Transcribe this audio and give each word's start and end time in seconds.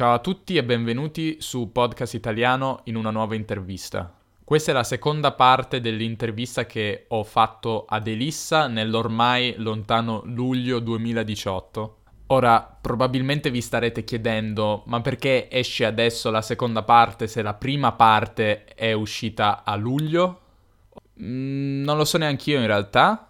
Ciao 0.00 0.14
a 0.14 0.18
tutti 0.18 0.56
e 0.56 0.64
benvenuti 0.64 1.36
su 1.40 1.72
Podcast 1.72 2.14
Italiano 2.14 2.80
in 2.84 2.96
una 2.96 3.10
nuova 3.10 3.34
intervista. 3.34 4.10
Questa 4.42 4.70
è 4.70 4.74
la 4.74 4.82
seconda 4.82 5.32
parte 5.32 5.82
dell'intervista 5.82 6.64
che 6.64 7.04
ho 7.08 7.22
fatto 7.22 7.84
ad 7.86 8.06
Elissa 8.06 8.66
nell'ormai 8.66 9.56
lontano 9.58 10.22
luglio 10.24 10.78
2018. 10.78 11.96
Ora, 12.28 12.78
probabilmente 12.80 13.50
vi 13.50 13.60
starete 13.60 14.02
chiedendo, 14.02 14.84
ma 14.86 15.02
perché 15.02 15.50
esce 15.50 15.84
adesso 15.84 16.30
la 16.30 16.40
seconda 16.40 16.82
parte 16.82 17.26
se 17.26 17.42
la 17.42 17.52
prima 17.52 17.92
parte 17.92 18.64
è 18.64 18.94
uscita 18.94 19.64
a 19.64 19.76
luglio? 19.76 20.40
Mm, 21.20 21.82
non 21.82 21.98
lo 21.98 22.06
so 22.06 22.16
neanche 22.16 22.52
io 22.52 22.58
in 22.58 22.66
realtà. 22.66 23.29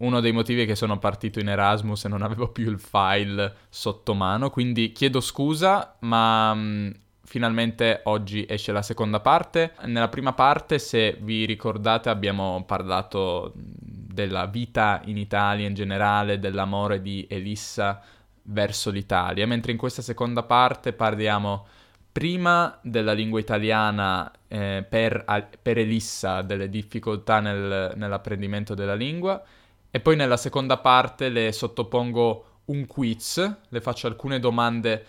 Uno 0.00 0.20
dei 0.20 0.32
motivi 0.32 0.62
è 0.62 0.66
che 0.66 0.74
sono 0.74 0.98
partito 0.98 1.40
in 1.40 1.48
Erasmus 1.48 2.06
e 2.06 2.08
non 2.08 2.22
avevo 2.22 2.48
più 2.48 2.70
il 2.70 2.78
file 2.78 3.54
sotto 3.68 4.14
mano, 4.14 4.48
quindi 4.48 4.92
chiedo 4.92 5.20
scusa, 5.20 5.96
ma 6.00 6.54
mm, 6.54 6.90
finalmente 7.24 8.00
oggi 8.04 8.46
esce 8.48 8.72
la 8.72 8.80
seconda 8.80 9.20
parte. 9.20 9.74
Nella 9.84 10.08
prima 10.08 10.32
parte, 10.32 10.78
se 10.78 11.18
vi 11.20 11.44
ricordate, 11.44 12.08
abbiamo 12.08 12.64
parlato 12.66 13.52
della 13.54 14.46
vita 14.46 15.02
in 15.04 15.18
Italia 15.18 15.66
in 15.66 15.74
generale, 15.74 16.38
dell'amore 16.38 17.02
di 17.02 17.26
Elissa 17.28 18.00
verso 18.44 18.90
l'Italia, 18.90 19.46
mentre 19.46 19.72
in 19.72 19.78
questa 19.78 20.00
seconda 20.00 20.42
parte 20.44 20.94
parliamo 20.94 21.66
prima 22.10 22.78
della 22.82 23.12
lingua 23.12 23.38
italiana 23.38 24.30
eh, 24.48 24.84
per, 24.88 25.24
per, 25.60 25.76
Elissa, 25.76 26.40
delle 26.40 26.70
difficoltà 26.70 27.40
nel, 27.40 27.92
nell'apprendimento 27.96 28.74
della 28.74 28.94
lingua, 28.94 29.42
e 29.90 30.00
poi 30.00 30.16
nella 30.16 30.36
seconda 30.36 30.78
parte 30.78 31.28
le 31.28 31.52
sottopongo 31.52 32.44
un 32.66 32.86
quiz, 32.86 33.56
le 33.68 33.80
faccio 33.80 34.06
alcune 34.06 34.38
domande 34.38 35.04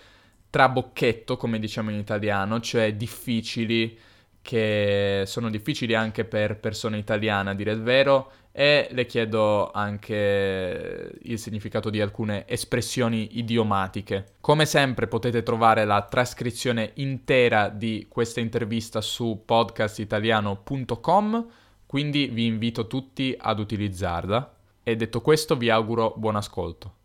trabocchetto, 0.49 1.37
come 1.37 1.59
diciamo 1.59 1.91
in 1.91 1.97
italiano, 1.97 2.59
cioè 2.59 2.95
difficili, 2.95 3.97
che 4.41 5.23
sono 5.25 5.49
difficili 5.49 5.93
anche 5.93 6.25
per 6.25 6.59
persone 6.59 6.97
italiane 6.97 7.51
a 7.51 7.53
dire 7.53 7.71
il 7.71 7.83
vero, 7.83 8.31
e 8.51 8.89
le 8.91 9.05
chiedo 9.05 9.71
anche 9.71 11.13
il 11.21 11.39
significato 11.39 11.89
di 11.89 12.01
alcune 12.01 12.45
espressioni 12.47 13.37
idiomatiche. 13.37 14.33
Come 14.41 14.65
sempre 14.65 15.07
potete 15.07 15.41
trovare 15.41 15.85
la 15.85 16.01
trascrizione 16.01 16.91
intera 16.95 17.69
di 17.69 18.07
questa 18.09 18.41
intervista 18.41 18.99
su 18.99 19.43
podcastitaliano.com, 19.45 21.47
quindi 21.85 22.27
vi 22.27 22.45
invito 22.45 22.87
tutti 22.87 23.33
ad 23.37 23.59
utilizzarla. 23.59 24.55
E 24.83 24.95
detto 24.95 25.21
questo 25.21 25.55
vi 25.55 25.69
auguro 25.69 26.13
buon 26.15 26.35
ascolto. 26.35 26.95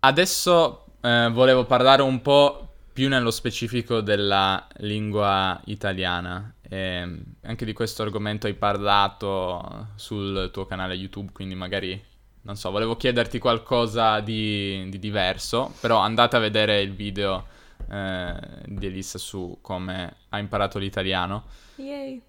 Adesso 0.00 0.84
eh, 1.00 1.30
volevo 1.32 1.64
parlare 1.64 2.02
un 2.02 2.20
po' 2.20 2.68
più 2.92 3.08
nello 3.08 3.30
specifico 3.30 4.00
della 4.00 4.66
lingua 4.78 5.60
italiana. 5.66 6.54
E 6.68 7.22
anche 7.42 7.64
di 7.64 7.72
questo 7.72 8.02
argomento 8.02 8.46
hai 8.46 8.54
parlato 8.54 9.88
sul 9.94 10.50
tuo 10.52 10.66
canale 10.66 10.94
YouTube, 10.94 11.32
quindi 11.32 11.54
magari, 11.54 12.02
non 12.42 12.56
so, 12.56 12.70
volevo 12.70 12.96
chiederti 12.96 13.38
qualcosa 13.38 14.20
di, 14.20 14.88
di 14.88 14.98
diverso, 14.98 15.72
però 15.80 15.98
andate 15.98 16.36
a 16.36 16.40
vedere 16.40 16.80
il 16.80 16.92
video 16.92 17.46
eh, 17.88 18.34
di 18.66 18.86
Elissa 18.86 19.16
su 19.16 19.58
come 19.62 20.16
ha 20.28 20.38
imparato 20.38 20.78
l'italiano. 20.78 21.44
Yay! 21.76 22.20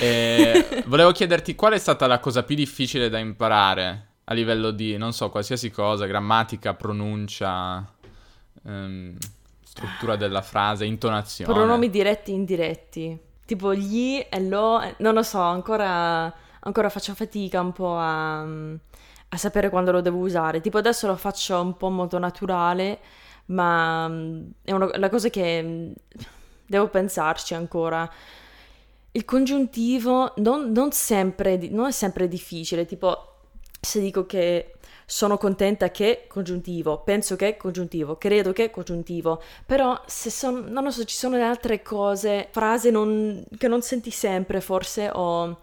E 0.00 0.82
volevo 0.86 1.12
chiederti 1.12 1.54
qual 1.54 1.72
è 1.72 1.78
stata 1.78 2.06
la 2.06 2.18
cosa 2.18 2.42
più 2.42 2.54
difficile 2.54 3.08
da 3.08 3.18
imparare 3.18 4.08
a 4.24 4.34
livello 4.34 4.70
di, 4.70 4.96
non 4.96 5.12
so, 5.12 5.28
qualsiasi 5.30 5.70
cosa, 5.70 6.06
grammatica, 6.06 6.74
pronuncia, 6.74 7.86
ehm, 8.66 9.16
struttura 9.62 10.16
della 10.16 10.42
frase, 10.42 10.84
intonazione. 10.84 11.52
Pronomi 11.52 11.90
diretti 11.90 12.30
e 12.30 12.34
indiretti. 12.34 13.18
Tipo 13.44 13.74
gli 13.74 14.24
e 14.28 14.40
lo, 14.40 14.80
non 14.98 15.14
lo 15.14 15.22
so, 15.22 15.40
ancora, 15.40 16.32
ancora 16.60 16.88
faccio 16.88 17.14
fatica 17.14 17.60
un 17.60 17.72
po' 17.72 17.96
a, 17.98 18.40
a 18.40 19.36
sapere 19.36 19.68
quando 19.68 19.92
lo 19.92 20.00
devo 20.00 20.18
usare. 20.18 20.60
Tipo 20.60 20.78
adesso 20.78 21.06
lo 21.06 21.16
faccio 21.16 21.60
un 21.60 21.76
po' 21.76 21.90
molto 21.90 22.18
naturale, 22.18 23.00
ma 23.46 24.06
è 24.62 24.72
una, 24.72 24.88
la 24.96 25.10
cosa 25.10 25.28
che 25.28 25.92
devo 26.66 26.88
pensarci 26.88 27.52
ancora 27.52 28.10
il 29.16 29.24
congiuntivo 29.24 30.32
non, 30.38 30.72
non, 30.72 30.90
sempre, 30.90 31.56
non 31.70 31.86
è 31.86 31.92
sempre 31.92 32.26
difficile, 32.26 32.84
tipo 32.84 33.34
se 33.80 34.00
dico 34.00 34.26
che 34.26 34.74
sono 35.06 35.38
contenta 35.38 35.90
che 35.90 36.24
congiuntivo, 36.28 37.02
penso 37.02 37.36
che 37.36 37.56
congiuntivo, 37.56 38.16
credo 38.16 38.52
che 38.52 38.70
congiuntivo, 38.70 39.40
però 39.66 40.00
se 40.06 40.30
sono, 40.30 40.64
non 40.66 40.82
lo 40.84 40.90
so, 40.90 41.04
ci 41.04 41.14
sono 41.14 41.36
altre 41.36 41.82
cose, 41.82 42.48
frasi 42.50 42.90
non, 42.90 43.44
che 43.56 43.68
non 43.68 43.82
senti 43.82 44.10
sempre 44.10 44.60
forse 44.60 45.10
o... 45.12 45.60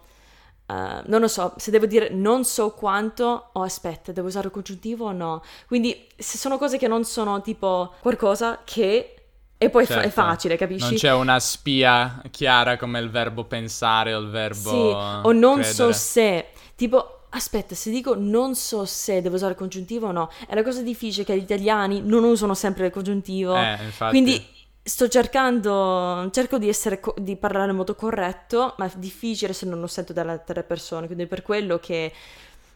Uh, 0.64 1.02
non 1.06 1.20
lo 1.20 1.28
so, 1.28 1.52
se 1.58 1.70
devo 1.70 1.84
dire 1.84 2.08
non 2.08 2.44
so 2.44 2.70
quanto, 2.70 3.24
o 3.52 3.60
oh, 3.60 3.62
aspetta, 3.62 4.12
devo 4.12 4.28
usare 4.28 4.46
il 4.46 4.52
congiuntivo 4.52 5.06
o 5.06 5.12
no? 5.12 5.42
Quindi 5.66 6.06
se 6.16 6.38
sono 6.38 6.56
cose 6.56 6.78
che 6.78 6.88
non 6.88 7.04
sono 7.04 7.42
tipo 7.42 7.92
qualcosa 8.00 8.60
che 8.64 9.21
e 9.62 9.70
poi 9.70 9.86
certo. 9.86 10.06
è 10.06 10.10
facile, 10.10 10.56
capisci? 10.56 10.88
Non 10.88 10.94
c'è 10.94 11.12
una 11.12 11.38
spia 11.38 12.20
chiara 12.30 12.76
come 12.76 12.98
il 12.98 13.10
verbo 13.10 13.44
pensare 13.44 14.12
o 14.12 14.18
il 14.18 14.28
verbo. 14.28 14.70
Sì, 14.70 15.26
o 15.28 15.32
non 15.32 15.60
credere. 15.60 15.72
so 15.72 15.92
se. 15.92 16.46
Tipo, 16.74 17.26
aspetta, 17.30 17.76
se 17.76 17.90
dico 17.90 18.16
non 18.16 18.56
so 18.56 18.84
se 18.84 19.22
devo 19.22 19.36
usare 19.36 19.52
il 19.52 19.58
congiuntivo 19.58 20.08
o 20.08 20.12
no, 20.12 20.30
è 20.48 20.54
la 20.54 20.64
cosa 20.64 20.82
difficile 20.82 21.24
che 21.24 21.36
gli 21.36 21.42
italiani 21.42 22.02
non 22.02 22.24
usano 22.24 22.54
sempre 22.54 22.86
il 22.86 22.92
congiuntivo. 22.92 23.54
Eh, 23.56 23.78
infatti. 23.84 24.10
Quindi 24.10 24.44
sto 24.82 25.06
cercando, 25.06 26.28
cerco 26.32 26.58
di, 26.58 26.68
essere, 26.68 27.00
di 27.18 27.36
parlare 27.36 27.70
in 27.70 27.76
modo 27.76 27.94
corretto, 27.94 28.74
ma 28.78 28.86
è 28.86 28.90
difficile 28.96 29.52
se 29.52 29.64
non 29.66 29.78
lo 29.78 29.86
sento 29.86 30.12
dalle 30.12 30.32
altre 30.32 30.64
persone. 30.64 31.06
Quindi 31.06 31.26
per 31.26 31.42
quello 31.42 31.78
che, 31.78 32.12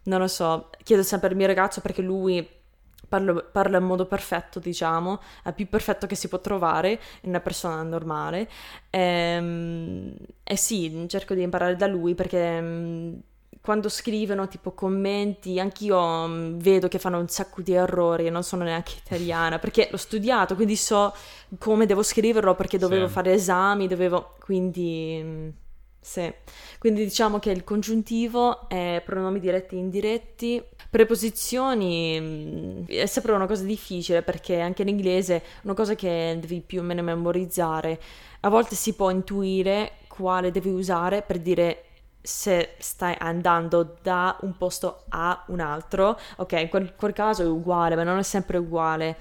non 0.05 0.21
lo 0.21 0.29
so, 0.29 0.71
chiedo 0.85 1.03
sempre 1.03 1.31
al 1.31 1.35
mio 1.35 1.49
ragazzo 1.49 1.81
perché 1.81 2.01
lui 2.01 2.49
Parlo, 3.09 3.49
parla 3.53 3.79
in 3.79 3.85
modo 3.85 4.07
perfetto, 4.07 4.59
diciamo, 4.59 5.21
è 5.45 5.53
più 5.53 5.69
perfetto 5.69 6.07
che 6.07 6.15
si 6.15 6.29
può 6.29 6.41
trovare 6.41 7.01
in 7.23 7.31
una 7.31 7.41
persona 7.41 7.83
normale. 7.83 8.49
E, 8.91 9.01
ehm, 9.01 10.15
e 10.43 10.57
sì, 10.57 11.07
cerco 11.09 11.35
di 11.35 11.43
imparare 11.43 11.77
da 11.77 11.87
lui 11.87 12.15
perché 12.15 12.61
mm, 12.61 13.15
quando 13.61 13.89
scrivono 13.89 14.47
tipo 14.47 14.73
commenti, 14.73 15.59
anch'io 15.59 16.29
mm, 16.29 16.59
vedo 16.59 16.89
che 16.89 16.99
fanno 17.01 17.19
un 17.19 17.29
sacco 17.29 17.63
di 17.63 17.73
errori 17.73 18.27
e 18.27 18.31
non 18.31 18.45
sono 18.45 18.63
neanche 18.65 18.95
italiana 19.05 19.59
perché 19.59 19.89
l'ho 19.91 19.97
studiato, 19.97 20.55
quindi 20.55 20.77
so 20.77 21.13
come 21.59 21.87
devo 21.87 22.03
scriverlo 22.03 22.55
perché 22.55 22.79
dovevo 22.79 23.09
sì. 23.09 23.13
fare 23.13 23.33
esami, 23.33 23.89
dovevo... 23.89 24.35
quindi... 24.39 25.65
Sì. 26.01 26.33
Quindi 26.79 27.03
diciamo 27.05 27.39
che 27.39 27.51
il 27.51 27.65
congiuntivo 27.65 28.69
è 28.69 29.03
pronomi 29.05 29.41
diretti 29.41 29.75
e 29.75 29.79
indiretti 29.79 30.65
Preposizioni 30.97 32.19
mm, 32.19 32.85
è 32.87 33.07
sempre 33.07 33.33
una 33.33 33.47
cosa 33.47 33.65
difficile 33.65 34.23
perché 34.23 34.61
anche 34.61 34.83
in 34.83 34.89
inglese 34.89 35.37
è 35.37 35.43
una 35.65 35.75
cosa 35.75 35.95
che 35.95 36.37
devi 36.41 36.61
più 36.61 36.81
o 36.81 36.83
meno 36.83 37.03
memorizzare. 37.03 38.01
A 38.41 38.49
volte 38.49 38.77
si 38.77 38.95
può 38.95 39.11
intuire 39.11 39.99
quale 40.07 40.51
devi 40.51 40.71
usare 40.71 41.23
per 41.23 41.39
dire 41.39 41.83
se 42.23 42.77
stai 42.79 43.15
andando 43.19 43.97
da 44.01 44.39
un 44.41 44.57
posto 44.57 45.05
a 45.11 45.45
un 45.49 45.61
altro. 45.61 46.19
Ok, 46.37 46.53
in 46.53 46.69
quel, 46.69 46.95
quel 46.95 47.13
caso 47.13 47.43
è 47.43 47.47
uguale, 47.47 47.95
ma 47.95 48.03
non 48.03 48.19
è 48.19 48.23
sempre 48.23 48.57
uguale. 48.57 49.17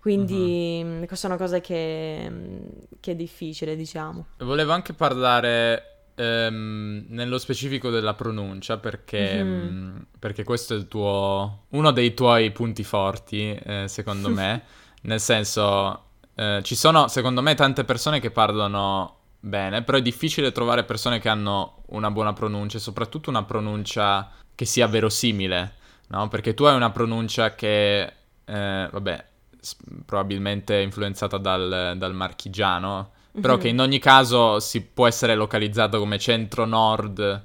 Quindi 0.00 0.82
uh-huh. 0.82 1.06
questa 1.06 1.28
è 1.28 1.30
una 1.30 1.38
cosa 1.38 1.60
che, 1.60 2.26
mm, 2.28 2.58
che 2.98 3.12
è 3.12 3.14
difficile, 3.14 3.76
diciamo. 3.76 4.26
Volevo 4.38 4.72
anche 4.72 4.94
parlare 4.94 5.89
ehm, 6.20 7.06
nello 7.08 7.38
specifico 7.38 7.88
della 7.90 8.14
pronuncia 8.14 8.76
perché, 8.76 9.42
mm-hmm. 9.42 9.74
mh, 9.74 10.06
perché 10.18 10.44
questo 10.44 10.74
è 10.74 10.76
il 10.76 10.86
tuo, 10.86 11.64
uno 11.70 11.90
dei 11.92 12.12
tuoi 12.12 12.50
punti 12.50 12.84
forti, 12.84 13.54
eh, 13.54 13.86
secondo 13.88 14.28
me. 14.30 14.62
Nel 15.02 15.20
senso, 15.20 16.04
eh, 16.34 16.60
ci 16.62 16.74
sono 16.74 17.08
secondo 17.08 17.40
me 17.40 17.54
tante 17.54 17.84
persone 17.84 18.20
che 18.20 18.30
parlano 18.30 19.16
bene, 19.40 19.82
però 19.82 19.96
è 19.96 20.02
difficile 20.02 20.52
trovare 20.52 20.84
persone 20.84 21.18
che 21.18 21.30
hanno 21.30 21.84
una 21.86 22.10
buona 22.10 22.34
pronuncia, 22.34 22.78
soprattutto 22.78 23.30
una 23.30 23.44
pronuncia 23.44 24.30
che 24.54 24.66
sia 24.66 24.86
verosimile, 24.86 25.74
no? 26.08 26.28
Perché 26.28 26.52
tu 26.52 26.64
hai 26.64 26.76
una 26.76 26.90
pronuncia 26.90 27.54
che, 27.54 28.02
eh, 28.44 28.88
vabbè, 28.92 29.24
probabilmente 30.04 30.80
influenzata 30.80 31.38
dal, 31.38 31.94
dal 31.96 32.14
marchigiano, 32.14 33.12
però 33.32 33.54
mm-hmm. 33.54 33.62
che 33.62 33.68
in 33.68 33.80
ogni 33.80 33.98
caso 33.98 34.60
si 34.60 34.82
può 34.82 35.06
essere 35.06 35.34
localizzato 35.34 35.98
come 35.98 36.18
centro-nord 36.18 37.42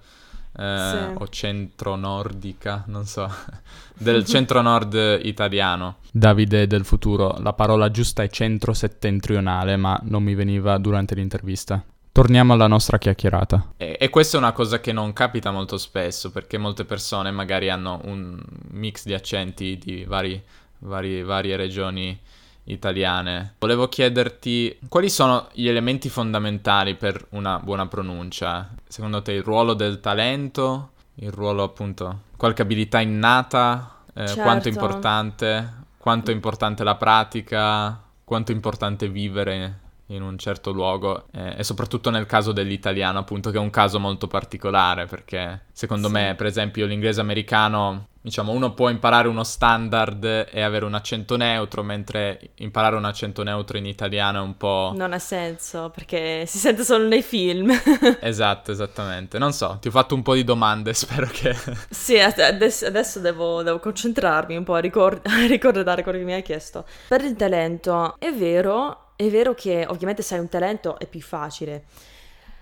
eh, 0.58 0.90
sì. 0.90 1.22
o 1.22 1.28
centro-nordica, 1.28 2.84
non 2.88 3.06
so, 3.06 3.30
del 3.98 4.26
centro-nord 4.26 5.20
italiano. 5.24 5.98
Davide 6.12 6.68
del 6.68 6.86
futuro, 6.86 7.36
la 7.40 7.54
parola 7.54 7.92
giusta 7.92 8.24
è 8.24 8.30
centro-settentrionale, 8.30 9.76
ma 9.76 10.00
non 10.04 10.24
mi 10.24 10.34
veniva 10.34 10.78
durante 10.78 11.16
l'intervista. 11.16 11.84
Torniamo 12.12 12.54
alla 12.54 12.68
nostra 12.68 12.98
chiacchierata. 12.98 13.74
E, 13.76 13.98
e, 14.00 14.10
questa 14.10 14.38
è 14.38 14.40
una 14.40 14.54
cosa 14.54 14.80
che 14.80 14.94
non 14.94 15.12
capita 15.12 15.52
molto 15.52 15.78
spesso, 15.78 16.32
perché 16.32 16.58
molte 16.58 16.86
persone 16.86 17.30
magari 17.32 17.70
hanno 17.70 18.00
un 18.06 18.42
mix 18.72 19.04
di 19.04 19.14
accenti 19.14 19.78
di 19.78 20.06
vari, 20.06 20.42
vari, 20.80 21.22
varie 21.24 21.58
regioni 21.58 22.18
italiane. 22.66 23.56
Volevo 23.60 23.88
chiederti 23.88 24.80
quali 24.88 25.10
sono 25.10 25.48
gli 25.54 25.68
elementi 25.68 26.10
fondamentali 26.10 26.96
per 26.96 27.26
una 27.32 27.60
buona 27.60 27.88
pronuncia. 27.88 28.70
Secondo 28.88 29.22
te 29.22 29.34
il 29.34 29.44
ruolo 29.44 29.74
del 29.74 30.00
talento, 30.00 30.92
il 31.16 31.32
ruolo 31.32 31.64
appunto, 31.64 32.22
qualche 32.38 32.62
abilità 32.62 33.00
innata, 33.00 34.04
eh, 34.14 34.28
Certo. 34.28 34.42
quanto 34.42 34.68
è 34.68 34.72
importante, 34.72 35.74
quanto 35.98 36.32
è 36.32 36.34
importante 36.34 36.84
la 36.84 36.96
pratica, 36.96 38.02
quanto 38.24 38.52
è 38.52 38.56
importante 38.56 39.10
vivere 39.10 39.80
in 40.08 40.22
un 40.22 40.38
certo 40.38 40.72
luogo 40.72 41.26
eh, 41.34 41.56
e 41.58 41.64
soprattutto 41.64 42.10
nel 42.12 42.26
caso 42.28 42.52
dell'italiano 42.52 43.18
appunto 43.20 43.50
che 43.50 43.58
è 43.58 43.60
un 43.60 43.72
caso 43.72 44.00
molto 44.00 44.28
particolare 44.28 45.06
perché 45.08 45.66
secondo 45.72 46.08
Sì. 46.08 46.14
me 46.14 46.36
per 46.38 46.46
esempio 46.46 46.86
l'inglese 46.86 47.22
americano 47.22 48.08
diciamo 48.22 48.52
uno 48.52 48.74
può 48.74 48.90
imparare 48.90 49.28
uno 49.28 49.44
standard 49.44 50.48
e 50.52 50.62
avere 50.62 50.86
un 50.86 50.94
accento 50.96 51.38
neutro 51.38 51.84
mentre 51.84 52.52
imparare 52.56 52.96
un 52.96 53.06
accento 53.06 53.44
neutro 53.44 53.78
in 53.78 53.86
italiano 53.86 54.40
è 54.40 54.42
un 54.42 54.58
po' 54.58 54.94
Non 54.96 55.14
ha 55.14 55.20
senso 55.20 55.92
perché 55.94 56.46
si 56.48 56.58
sente 56.58 56.84
solo 56.84 57.08
nei 57.08 57.22
film. 57.24 57.72
esatto 58.22 58.72
esattamente 58.72 59.38
non 59.40 59.54
so 59.54 59.78
ti 59.82 59.88
ho 59.88 59.92
fatto 59.92 60.14
un 60.16 60.22
po' 60.22 60.34
di 60.36 60.44
domande 60.44 60.94
spero 60.96 61.28
che 61.32 61.56
Sì, 61.90 62.20
ad- 62.20 62.40
adesso, 62.40 62.86
adesso 62.86 63.20
devo, 63.20 63.64
devo 63.64 63.80
concentrarmi 63.80 64.56
un 64.56 64.64
po' 64.64 64.76
a, 64.76 64.80
ricor- 64.80 65.22
a 65.26 65.46
ricordare 65.48 66.04
quello 66.04 66.18
che 66.20 66.24
mi 66.24 66.34
hai 66.34 66.42
chiesto. 66.44 66.86
Per 67.08 67.22
il 67.24 67.36
talento, 67.36 68.16
è 68.20 68.32
vero, 68.32 69.05
è 69.16 69.30
vero 69.30 69.54
che 69.54 69.86
ovviamente 69.88 70.22
se 70.22 70.36
hai 70.36 70.42
un 70.42 70.50
talento 70.50 71.00
è 71.00 71.08
più 71.08 71.22
facile. 71.22 71.86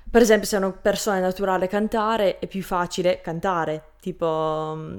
Per 0.09 0.21
esempio, 0.21 0.47
se 0.47 0.55
è 0.55 0.59
una 0.59 0.71
persona 0.71 1.19
naturale 1.19 1.65
a 1.65 1.67
cantare, 1.67 2.39
è 2.39 2.47
più 2.47 2.61
facile 2.61 3.21
cantare. 3.21 3.93
Tipo, 3.99 4.73
mm, 4.75 4.97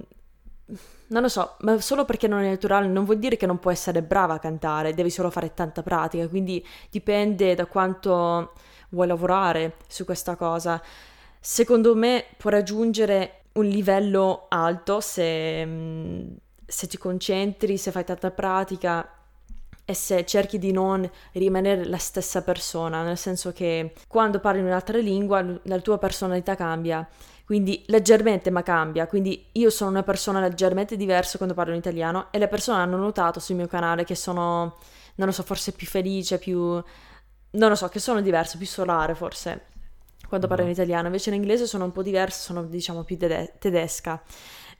non 1.08 1.22
lo 1.22 1.28
so, 1.28 1.56
ma 1.60 1.80
solo 1.80 2.04
perché 2.04 2.26
non 2.26 2.40
è 2.42 2.48
naturale 2.48 2.88
non 2.88 3.04
vuol 3.04 3.18
dire 3.18 3.36
che 3.36 3.46
non 3.46 3.58
può 3.58 3.70
essere 3.70 4.02
brava 4.02 4.34
a 4.34 4.38
cantare, 4.38 4.94
devi 4.94 5.10
solo 5.10 5.30
fare 5.30 5.54
tanta 5.54 5.82
pratica, 5.82 6.26
quindi 6.28 6.64
dipende 6.90 7.54
da 7.54 7.66
quanto 7.66 8.52
vuoi 8.90 9.06
lavorare 9.06 9.76
su 9.88 10.04
questa 10.04 10.36
cosa. 10.36 10.82
Secondo 11.38 11.94
me 11.94 12.24
può 12.36 12.50
raggiungere 12.50 13.42
un 13.52 13.66
livello 13.66 14.46
alto 14.48 15.00
se, 15.00 15.64
mm, 15.64 16.26
se 16.66 16.86
ti 16.88 16.98
concentri, 16.98 17.76
se 17.76 17.90
fai 17.92 18.04
tanta 18.04 18.30
pratica 18.30 19.08
e 19.84 19.94
se 19.94 20.24
cerchi 20.24 20.58
di 20.58 20.72
non 20.72 21.08
rimanere 21.32 21.84
la 21.84 21.98
stessa 21.98 22.42
persona, 22.42 23.02
nel 23.02 23.18
senso 23.18 23.52
che 23.52 23.92
quando 24.08 24.40
parli 24.40 24.60
un'altra 24.60 24.98
lingua 24.98 25.44
la 25.62 25.80
tua 25.80 25.98
personalità 25.98 26.54
cambia, 26.54 27.06
quindi 27.44 27.84
leggermente 27.88 28.50
ma 28.50 28.62
cambia, 28.62 29.06
quindi 29.06 29.46
io 29.52 29.70
sono 29.70 29.90
una 29.90 30.02
persona 30.02 30.40
leggermente 30.40 30.96
diversa 30.96 31.36
quando 31.36 31.54
parlo 31.54 31.72
in 31.72 31.78
italiano 31.78 32.28
e 32.30 32.38
le 32.38 32.48
persone 32.48 32.78
hanno 32.78 32.96
notato 32.96 33.40
sul 33.40 33.56
mio 33.56 33.66
canale 33.66 34.04
che 34.04 34.14
sono, 34.14 34.78
non 35.16 35.26
lo 35.26 35.32
so, 35.32 35.42
forse 35.42 35.72
più 35.72 35.86
felice, 35.86 36.38
più, 36.38 36.58
non 37.50 37.68
lo 37.68 37.74
so, 37.74 37.88
che 37.88 37.98
sono 37.98 38.22
diversa, 38.22 38.56
più 38.56 38.66
solare 38.66 39.14
forse 39.14 39.72
quando 40.26 40.46
parlo 40.48 40.64
in 40.64 40.70
italiano, 40.70 41.06
invece 41.06 41.30
in 41.30 41.36
inglese 41.36 41.66
sono 41.66 41.84
un 41.84 41.92
po' 41.92 42.02
diversa, 42.02 42.40
sono 42.40 42.64
diciamo 42.64 43.04
più 43.04 43.16
tede- 43.16 43.54
tedesca. 43.58 44.22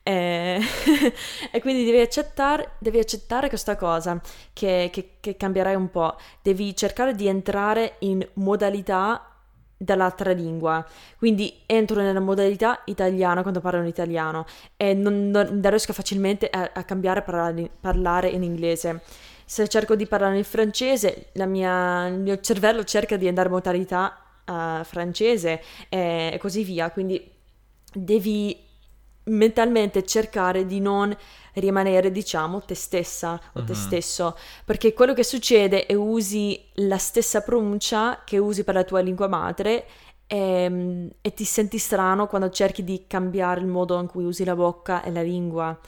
E... 0.04 0.60
e 1.50 1.60
quindi 1.60 1.84
devi 1.84 1.98
accettare, 2.00 2.72
devi 2.78 2.98
accettare 2.98 3.48
questa 3.48 3.74
cosa 3.74 4.20
che, 4.52 4.90
che, 4.92 5.16
che 5.18 5.36
cambierai 5.36 5.74
un 5.74 5.90
po'. 5.90 6.16
Devi 6.42 6.76
cercare 6.76 7.14
di 7.14 7.26
entrare 7.26 7.96
in 8.00 8.24
modalità 8.34 9.34
dall'altra 9.76 10.32
lingua. 10.32 10.84
Quindi 11.18 11.62
entro 11.66 12.00
nella 12.00 12.20
modalità 12.20 12.82
italiana 12.86 13.42
quando 13.42 13.60
parlo 13.60 13.80
in 13.80 13.86
italiano 13.86 14.46
e 14.76 14.94
non, 14.94 15.30
non- 15.30 15.48
non 15.60 15.70
riesco 15.70 15.92
facilmente 15.92 16.48
a, 16.48 16.70
a 16.74 16.84
cambiare 16.84 17.20
a 17.20 17.22
parlare, 17.22 17.70
parlare 17.80 18.28
in 18.28 18.42
inglese. 18.42 19.00
Se 19.46 19.68
cerco 19.68 19.94
di 19.94 20.06
parlare 20.06 20.36
in 20.38 20.44
francese, 20.44 21.26
mia- 21.46 22.06
il 22.06 22.18
mio 22.18 22.40
cervello 22.40 22.84
cerca 22.84 23.16
di 23.16 23.28
andare 23.28 23.48
in 23.48 23.54
modalità 23.54 24.18
eh, 24.44 24.84
francese 24.84 25.62
e, 25.88 26.30
e 26.32 26.38
così 26.38 26.62
via. 26.64 26.90
Quindi 26.90 27.30
devi 27.92 28.63
mentalmente 29.24 30.04
cercare 30.04 30.66
di 30.66 30.80
non 30.80 31.14
rimanere, 31.54 32.10
diciamo, 32.10 32.60
te 32.62 32.74
stessa 32.74 33.40
o 33.54 33.62
te 33.62 33.72
Mhm. 33.72 33.78
stesso, 33.78 34.36
perché 34.64 34.92
quello 34.92 35.14
che 35.14 35.24
succede 35.24 35.86
è 35.86 35.94
usi 35.94 36.60
la 36.74 36.98
stessa 36.98 37.40
pronuncia 37.42 38.22
che 38.24 38.38
usi 38.38 38.64
per 38.64 38.74
la 38.74 38.84
tua 38.84 39.00
lingua 39.00 39.28
madre 39.28 39.86
e, 40.26 41.10
e 41.20 41.34
ti 41.34 41.44
senti 41.44 41.78
strano 41.78 42.26
quando 42.26 42.50
cerchi 42.50 42.82
di 42.84 43.04
cambiare 43.06 43.60
il 43.60 43.66
modo 43.66 43.98
in 44.00 44.06
cui 44.06 44.24
usi 44.24 44.44
la 44.44 44.56
bocca 44.56 45.02
e 45.02 45.10
la 45.12 45.22
lingua. 45.22 45.78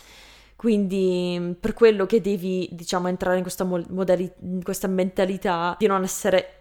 Quindi 0.56 1.54
per 1.60 1.74
quello 1.74 2.06
che 2.06 2.20
devi, 2.20 2.68
diciamo, 2.72 3.08
entrare 3.08 3.36
in 3.36 3.42
questa, 3.42 3.64
mo- 3.64 3.84
modali- 3.90 4.32
in 4.40 4.62
questa 4.62 4.88
mentalità 4.88 5.76
di 5.78 5.86
non 5.86 6.02
essere 6.02 6.55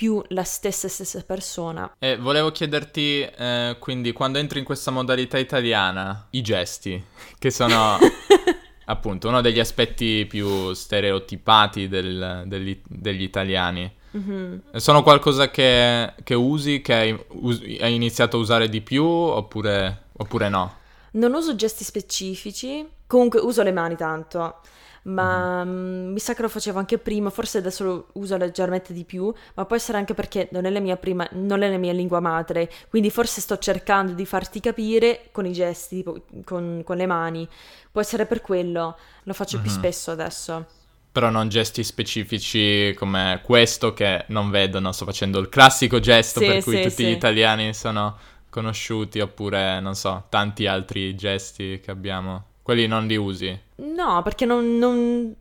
più 0.00 0.22
la 0.28 0.44
stessa 0.44 0.88
stessa 0.88 1.22
persona. 1.22 1.94
E 1.98 2.16
volevo 2.16 2.50
chiederti, 2.52 3.20
eh, 3.20 3.76
quindi, 3.78 4.12
quando 4.12 4.38
entri 4.38 4.58
in 4.58 4.64
questa 4.64 4.90
modalità 4.90 5.36
italiana, 5.36 6.28
i 6.30 6.40
gesti, 6.40 7.04
che 7.38 7.50
sono 7.50 7.98
appunto 8.86 9.28
uno 9.28 9.42
degli 9.42 9.60
aspetti 9.60 10.24
più 10.26 10.72
stereotipati 10.72 11.86
del- 11.86 12.44
degli, 12.46 12.80
degli 12.88 13.20
italiani, 13.22 13.92
Mhm. 14.12 14.62
sono 14.76 15.02
qualcosa 15.02 15.50
che, 15.50 16.14
che 16.24 16.34
usi, 16.34 16.80
che 16.80 16.94
hai, 16.94 17.24
us- 17.32 17.60
hai 17.80 17.94
iniziato 17.94 18.38
a 18.38 18.40
usare 18.40 18.70
di 18.70 18.80
più, 18.80 19.04
oppure, 19.04 20.04
oppure 20.12 20.48
no? 20.48 20.76
Non 21.12 21.34
uso 21.34 21.54
gesti 21.54 21.84
specifici, 21.84 22.88
comunque 23.10 23.40
uso 23.40 23.62
le 23.62 23.72
mani 23.72 23.96
tanto, 23.96 24.60
ma 25.02 25.64
mm, 25.64 26.12
mi 26.12 26.18
sa 26.18 26.34
che 26.34 26.42
lo 26.42 26.48
facevo 26.48 26.78
anche 26.78 26.98
prima, 26.98 27.30
forse 27.30 27.58
adesso 27.58 27.84
lo 27.84 28.06
uso 28.14 28.36
leggermente 28.36 28.92
di 28.92 29.04
più, 29.04 29.32
ma 29.54 29.64
può 29.64 29.76
essere 29.76 29.98
anche 29.98 30.14
perché 30.14 30.48
non 30.52 30.64
è 30.66 30.70
la 30.70 30.80
mia 30.80 30.96
prima, 30.96 31.26
non 31.32 31.62
è 31.62 31.70
la 31.70 31.78
mia 31.78 31.92
lingua 31.92 32.20
madre, 32.20 32.70
quindi 32.88 33.10
forse 33.10 33.40
sto 33.40 33.58
cercando 33.58 34.12
di 34.12 34.26
farti 34.26 34.60
capire 34.60 35.28
con 35.32 35.46
i 35.46 35.52
gesti, 35.52 35.96
tipo 35.96 36.20
con, 36.44 36.82
con 36.84 36.96
le 36.96 37.06
mani. 37.06 37.48
Può 37.90 38.00
essere 38.00 38.26
per 38.26 38.40
quello, 38.40 38.96
lo 39.24 39.32
faccio 39.32 39.58
più 39.60 39.70
Mhm. 39.70 39.70
spesso 39.70 40.10
adesso. 40.10 40.66
Però 41.12 41.30
non 41.30 41.48
gesti 41.48 41.84
specifici 41.84 42.92
come 42.96 43.40
questo 43.44 43.92
che 43.92 44.24
non 44.28 44.50
vedono. 44.50 44.90
Sto 44.92 45.04
facendo 45.04 45.38
il 45.38 45.48
classico 45.48 46.00
gesto 46.00 46.42
Sì, 46.42 46.44
per 46.44 46.60
cui 46.60 46.78
sì, 46.78 46.80
tutti 46.80 47.04
sì. 47.04 47.06
gli 47.06 47.10
italiani 47.10 47.74
sono 47.74 48.16
conosciuti, 48.48 49.20
oppure 49.20 49.78
non 49.80 49.94
so, 49.94 50.26
tanti 50.28 50.66
altri 50.66 51.14
gesti 51.16 51.80
che 51.80 51.90
abbiamo. 51.92 52.44
Quelli 52.70 52.86
non 52.86 53.08
li 53.08 53.16
usi. 53.16 53.60
No, 53.96 54.22
perché 54.22 54.44
non, 54.44 54.78
non- 54.78 55.34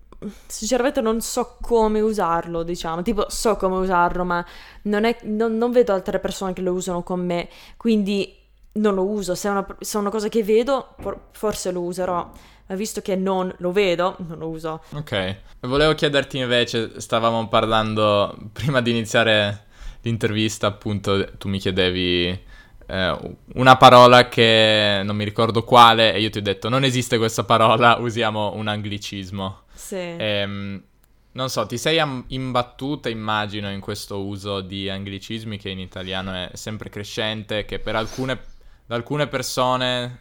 sinceramente 0.47 0.99
non 0.99 1.21
so 1.21 1.57
come 1.61 1.99
usarlo, 1.99 2.63
diciamo, 2.63 3.03
tipo 3.03 3.27
so 3.29 3.55
come 3.55 3.75
usarlo, 3.75 4.23
ma 4.23 4.43
non, 4.85 5.03
è, 5.03 5.15
non, 5.25 5.55
non 5.55 5.71
vedo 5.71 5.93
altre 5.93 6.17
persone 6.17 6.53
che 6.53 6.63
lo 6.63 6.71
usano 6.73 7.03
con 7.03 7.23
me, 7.23 7.47
quindi 7.77 8.35
non 8.71 8.95
lo 8.95 9.05
uso. 9.05 9.35
Se 9.35 9.47
è 9.47 9.51
una, 9.51 9.63
se 9.79 9.99
è 9.99 10.01
una 10.01 10.09
cosa 10.09 10.27
che 10.27 10.41
vedo, 10.41 10.95
for- 10.97 11.27
forse 11.29 11.71
lo 11.71 11.81
userò, 11.81 12.31
ma 12.65 12.75
visto 12.75 12.99
che 13.01 13.15
non 13.15 13.53
lo 13.59 13.71
vedo, 13.71 14.15
non 14.25 14.39
lo 14.39 14.47
uso. 14.47 14.81
Ok. 14.95 15.35
Volevo 15.59 15.93
chiederti 15.93 16.39
invece, 16.39 16.99
stavamo 16.99 17.47
parlando 17.47 18.35
prima 18.51 18.81
di 18.81 18.89
iniziare 18.89 19.67
l'intervista, 20.01 20.65
appunto, 20.65 21.37
tu 21.37 21.47
mi 21.47 21.59
chiedevi 21.59 22.47
eh, 22.89 23.35
una 23.53 23.77
parola 23.77 24.27
che 24.27 25.01
non 25.03 25.15
mi 25.15 25.23
ricordo 25.23 25.63
quale 25.63 26.11
e 26.11 26.19
io 26.19 26.31
ti 26.31 26.39
ho 26.39 26.41
detto 26.41 26.69
non 26.69 26.83
esiste 26.83 27.19
questa 27.19 27.43
parola, 27.43 27.97
usiamo 28.01 28.53
un 28.55 28.67
anglicismo. 28.67 29.61
Sì. 29.73 29.95
Ehm, 29.95 30.83
non 31.31 31.49
so, 31.49 31.67
ti 31.67 31.77
sei 31.77 31.99
am- 31.99 32.23
imbattuta, 32.27 33.07
immagino, 33.07 33.69
in 33.69 33.79
questo 33.79 34.25
uso 34.25 34.61
di 34.61 34.89
anglicismi 34.89 35.57
che 35.59 35.69
in 35.69 35.79
italiano 35.79 36.33
è 36.33 36.49
sempre 36.53 36.89
crescente, 36.89 37.65
che 37.65 37.77
per 37.77 37.95
alcune, 37.95 38.39
da 38.87 38.95
alcune 38.95 39.27
persone, 39.27 40.19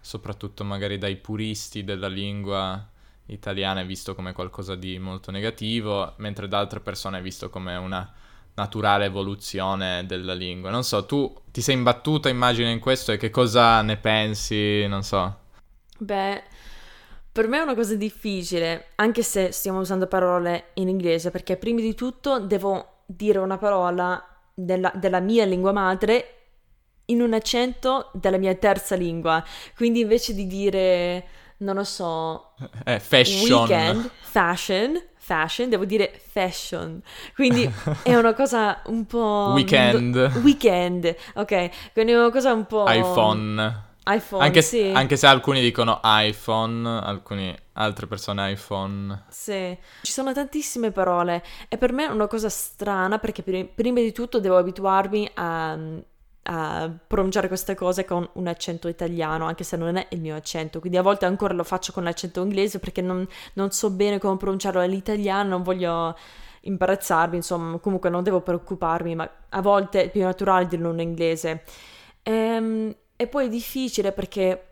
soprattutto 0.00 0.62
magari 0.64 0.98
dai 0.98 1.16
puristi 1.16 1.82
della 1.82 2.08
lingua 2.08 2.86
italiana, 3.26 3.80
è 3.80 3.86
visto 3.86 4.14
come 4.14 4.34
qualcosa 4.34 4.74
di 4.74 4.98
molto 4.98 5.30
negativo, 5.30 6.12
mentre 6.18 6.46
da 6.46 6.58
altre 6.58 6.80
persone 6.80 7.18
è 7.18 7.22
visto 7.22 7.48
come 7.48 7.74
una 7.76 8.12
naturale 8.54 9.06
evoluzione 9.06 10.04
della 10.06 10.34
lingua. 10.34 10.70
Non 10.70 10.84
so, 10.84 11.04
tu 11.06 11.32
ti 11.50 11.60
sei 11.60 11.74
imbattuta, 11.76 12.28
immagino, 12.28 12.68
in 12.68 12.78
questo 12.80 13.12
e 13.12 13.16
che 13.16 13.30
cosa 13.30 13.80
ne 13.82 13.96
pensi? 13.96 14.86
Non 14.86 15.02
so. 15.02 15.36
Beh, 15.98 16.42
per 17.30 17.48
me 17.48 17.58
è 17.58 17.62
una 17.62 17.74
cosa 17.74 17.94
difficile, 17.94 18.88
anche 18.96 19.22
se 19.22 19.52
stiamo 19.52 19.80
usando 19.80 20.06
parole 20.06 20.70
in 20.74 20.88
inglese, 20.88 21.30
perché 21.30 21.56
prima 21.56 21.80
di 21.80 21.94
tutto 21.94 22.40
devo 22.40 23.02
dire 23.06 23.38
una 23.38 23.58
parola 23.58 24.22
della, 24.54 24.92
della 24.94 25.20
mia 25.20 25.44
lingua 25.44 25.72
madre 25.72 26.36
in 27.06 27.20
un 27.20 27.32
accento 27.34 28.10
della 28.12 28.36
mia 28.38 28.54
terza 28.54 28.96
lingua. 28.96 29.42
Quindi 29.76 30.00
invece 30.00 30.34
di 30.34 30.46
dire, 30.46 31.26
non 31.58 31.76
lo 31.76 31.84
so, 31.84 32.54
Eh, 32.84 33.00
fashion. 33.00 33.60
weekend, 33.60 34.10
fashion, 34.20 35.00
fashion, 35.22 35.68
devo 35.68 35.84
dire 35.84 36.12
fashion. 36.30 37.00
Quindi 37.34 37.70
è 38.02 38.14
una 38.16 38.34
cosa 38.34 38.82
un 38.86 39.06
po'... 39.06 39.52
Weekend. 39.54 40.16
Weekend, 40.42 41.14
ok. 41.34 41.70
Quindi 41.92 42.12
è 42.12 42.18
una 42.18 42.30
cosa 42.30 42.52
un 42.52 42.66
po'... 42.66 42.84
iPhone. 42.88 43.90
iPhone, 44.04 44.42
Anche, 44.44 44.62
sì. 44.62 44.90
anche 44.92 45.16
se 45.16 45.28
alcuni 45.28 45.60
dicono 45.60 46.00
iPhone, 46.02 46.88
alcuni, 46.88 47.56
altre 47.74 48.08
persone 48.08 48.50
iPhone. 48.50 49.26
Sì, 49.28 49.78
ci 50.02 50.10
sono 50.10 50.32
tantissime 50.32 50.90
parole 50.90 51.42
e 51.68 51.78
per 51.78 51.92
me 51.92 52.06
è 52.06 52.10
una 52.10 52.26
cosa 52.26 52.48
strana 52.48 53.18
perché 53.18 53.42
pri- 53.44 53.70
prima 53.72 54.00
di 54.00 54.10
tutto 54.10 54.40
devo 54.40 54.56
abituarmi 54.56 55.30
a, 55.34 55.78
a 56.44 56.90
pronunciare 57.06 57.48
queste 57.48 57.74
cose 57.74 58.04
con 58.04 58.28
un 58.34 58.46
accento 58.46 58.88
italiano, 58.88 59.46
anche 59.46 59.64
se 59.64 59.76
non 59.76 59.96
è 59.96 60.06
il 60.10 60.20
mio 60.20 60.34
accento, 60.34 60.80
quindi 60.80 60.98
a 60.98 61.02
volte 61.02 61.24
ancora 61.24 61.54
lo 61.54 61.64
faccio 61.64 61.92
con 61.92 62.04
l'accento 62.04 62.42
inglese 62.42 62.78
perché 62.78 63.00
non, 63.00 63.26
non 63.54 63.70
so 63.70 63.90
bene 63.90 64.18
come 64.18 64.36
pronunciarlo 64.36 64.80
all'italiano, 64.80 65.50
non 65.50 65.62
voglio 65.62 66.16
imbarazzarmi, 66.62 67.36
insomma, 67.36 67.78
comunque 67.78 68.10
non 68.10 68.22
devo 68.22 68.40
preoccuparmi, 68.40 69.14
ma 69.14 69.28
a 69.50 69.60
volte 69.60 70.04
è 70.04 70.10
più 70.10 70.22
naturale 70.22 70.66
dirlo 70.66 70.92
in 70.92 71.00
inglese. 71.00 71.62
Ehm, 72.22 72.94
e 73.16 73.26
poi 73.26 73.46
è 73.46 73.48
difficile 73.48 74.12
perché 74.12 74.71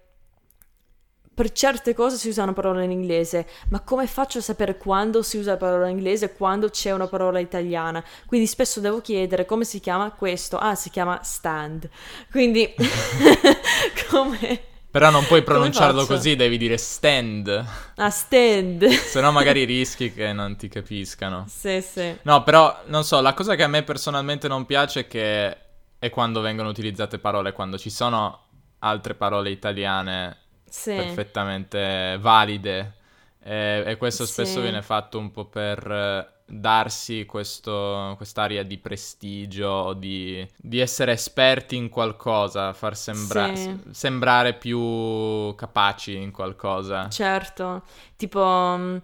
per 1.33 1.53
certe 1.53 1.95
cose 1.95 2.17
si 2.17 2.29
usa 2.29 2.43
una 2.43 2.53
parola 2.53 2.83
in 2.83 2.91
inglese, 2.91 3.47
ma 3.69 3.81
come 3.81 4.07
faccio 4.07 4.39
a 4.39 4.43
sapere 4.43 4.77
quando 4.77 5.23
si 5.23 5.39
usa 5.39 5.53
la 5.53 5.57
parola 5.57 5.89
in 5.89 5.97
inglese 5.97 6.27
e 6.27 6.33
quando 6.35 6.69
c'è 6.69 6.91
una 6.91 7.07
parola 7.07 7.39
italiana? 7.39 8.05
Quindi 8.27 8.47
spesso 8.47 8.81
devo 8.81 9.01
chiedere 9.01 9.47
come 9.47 9.65
si 9.65 9.81
chiama 9.81 10.11
questo. 10.11 10.59
Ah, 10.59 10.75
si 10.75 10.91
chiama 10.91 11.21
stand. 11.23 11.89
Quindi 12.31 12.75
come 14.11 14.61
Però 14.91 15.09
non 15.11 15.25
puoi 15.25 15.43
pronunciarlo 15.43 16.05
così, 16.05 16.37
devi 16.37 16.59
dire 16.59 16.77
stand. 16.77 17.65
Ah, 17.95 18.11
stand. 18.11 18.87
Se 18.89 19.21
no 19.21 19.31
magari 19.33 19.65
rischi 19.65 20.13
che 20.13 20.33
non 20.33 20.57
ti 20.57 20.69
capiscano. 20.69 21.47
sì, 21.49 21.81
sì. 21.81 22.19
No, 22.23 22.43
però, 22.43 22.83
non 22.87 23.05
so, 23.05 23.21
la 23.21 23.33
cosa 23.35 23.55
che 23.55 23.63
a 23.63 23.69
me 23.69 23.83
personalmente 23.85 24.49
non 24.49 24.67
piace 24.67 25.01
è 25.01 25.07
che 25.07 25.57
è 25.99 26.11
quando 26.11 26.41
vengono 26.41 26.69
utilizzate 26.69 27.19
parole, 27.19 27.53
quando 27.53 27.79
ci 27.79 27.89
sono 27.89 28.47
altre 28.81 29.15
parole 29.15 29.51
italiane 29.51 30.37
Sì. 30.71 30.95
perfettamente 30.95 32.17
valide. 32.21 32.95
E, 33.43 33.83
e 33.87 33.97
questo 33.97 34.27
spesso 34.27 34.55
Sì. 34.55 34.61
viene 34.61 34.83
fatto 34.83 35.19
un 35.19 35.31
po' 35.31 35.47
per 35.47 35.91
eh, 35.91 36.29
darsi 36.47 37.25
questo, 37.27 38.15
quest'aria 38.17 38.63
di 38.65 38.79
prestigio, 38.79 39.95
di, 39.95 40.47
di 40.57 40.79
essere 40.79 41.13
esperti 41.13 41.77
in 41.77 41.89
qualcosa, 41.89 42.73
far 42.75 42.97
sembra- 42.97 43.55
Sì. 43.55 43.75
sembrare 43.91 44.55
più 44.55 45.55
capaci 45.55 46.17
in 46.17 46.31
qualcosa. 46.33 47.09
Certo, 47.09 47.83
tipo 48.17 48.45
mm, 48.79 48.97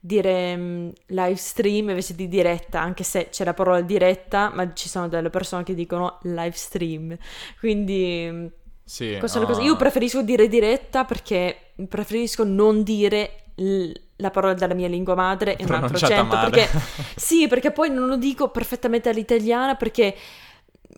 dire 0.00 0.56
mm, 0.56 0.88
live 1.06 1.36
stream 1.36 1.90
invece 1.90 2.14
di 2.14 2.28
diretta, 2.28 2.80
anche 2.80 3.04
se 3.04 3.28
c'è 3.30 3.44
la 3.44 3.54
parola 3.54 3.80
diretta, 3.82 4.50
ma 4.52 4.72
ci 4.74 4.88
sono 4.88 5.08
delle 5.08 5.30
persone 5.30 5.62
che 5.64 5.74
dicono 5.74 6.18
live 6.22 6.52
stream. 6.52 7.16
Quindi 7.58 8.28
mm, 8.30 8.46
Sì, 8.84 9.18
cosa. 9.20 9.62
Io 9.62 9.76
preferisco 9.76 10.22
dire 10.22 10.48
diretta 10.48 11.04
perché 11.04 11.72
preferisco 11.88 12.44
non 12.44 12.82
dire 12.82 13.44
l- 13.56 13.90
la 14.16 14.30
parola 14.30 14.54
della 14.54 14.74
mia 14.74 14.88
lingua 14.88 15.14
madre 15.14 15.56
in 15.58 15.66
un 15.66 15.74
altro 15.74 15.96
accento. 15.96 16.36
Perché 16.36 16.68
sì, 17.16 17.46
perché 17.48 17.70
poi 17.70 17.90
non 17.90 18.08
lo 18.08 18.16
dico 18.16 18.48
perfettamente 18.50 19.08
all'italiana 19.08 19.74
perché 19.76 20.14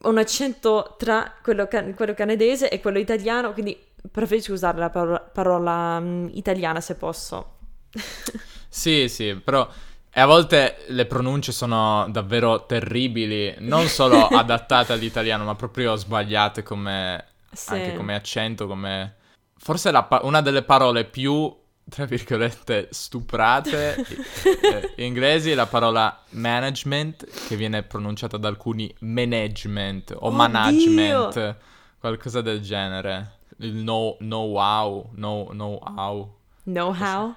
ho 0.02 0.08
un 0.08 0.18
accento 0.18 0.96
tra 0.98 1.34
quello, 1.42 1.66
ca- 1.66 1.84
quello 1.94 2.14
canadese 2.14 2.68
e 2.68 2.80
quello 2.80 2.98
italiano, 2.98 3.52
quindi 3.52 3.78
preferisco 4.10 4.52
usare 4.52 4.78
la 4.78 4.90
parola, 4.90 5.20
parola, 5.20 6.00
mm, 6.00 6.28
italiana 6.32 6.80
se 6.80 6.94
posso. 6.96 7.52
Sì, 8.74 9.08
sì, 9.08 9.36
però 9.36 9.68
e 10.16 10.20
a 10.20 10.26
volte 10.26 10.84
le 10.88 11.06
pronunce 11.06 11.50
sono 11.50 12.06
davvero 12.08 12.66
terribili, 12.66 13.54
non 13.58 13.86
solo 13.88 14.26
adattate 14.30 14.92
all'italiano, 14.92 15.44
ma 15.44 15.54
proprio 15.56 15.96
sbagliate 15.96 16.62
come, 16.62 17.24
Sì. 17.54 17.72
anche 17.72 17.94
come 17.94 18.14
accento, 18.14 18.66
come... 18.66 19.16
Forse 19.56 19.90
la 19.90 20.02
pa- 20.02 20.20
una 20.24 20.40
delle 20.42 20.62
parole 20.62 21.04
più, 21.04 21.54
tra 21.88 22.04
virgolette, 22.04 22.88
stuprate 22.90 24.04
eh, 24.96 25.04
inglesi 25.04 25.50
è 25.50 25.54
la 25.54 25.66
parola 25.66 26.22
management, 26.30 27.26
che 27.46 27.56
viene 27.56 27.82
pronunciata 27.82 28.36
da 28.36 28.48
alcuni 28.48 28.94
management 29.00 30.10
o 30.10 30.26
Oddio! 30.26 30.36
management, 30.36 31.56
qualcosa 31.98 32.40
del 32.42 32.60
genere. 32.60 33.38
Il 33.58 33.74
no, 33.74 34.16
no 34.20 34.38
wow, 34.40 35.10
no, 35.14 35.48
no 35.52 35.78
how. 35.96 36.36
Know 36.64 36.94
how? 36.98 37.34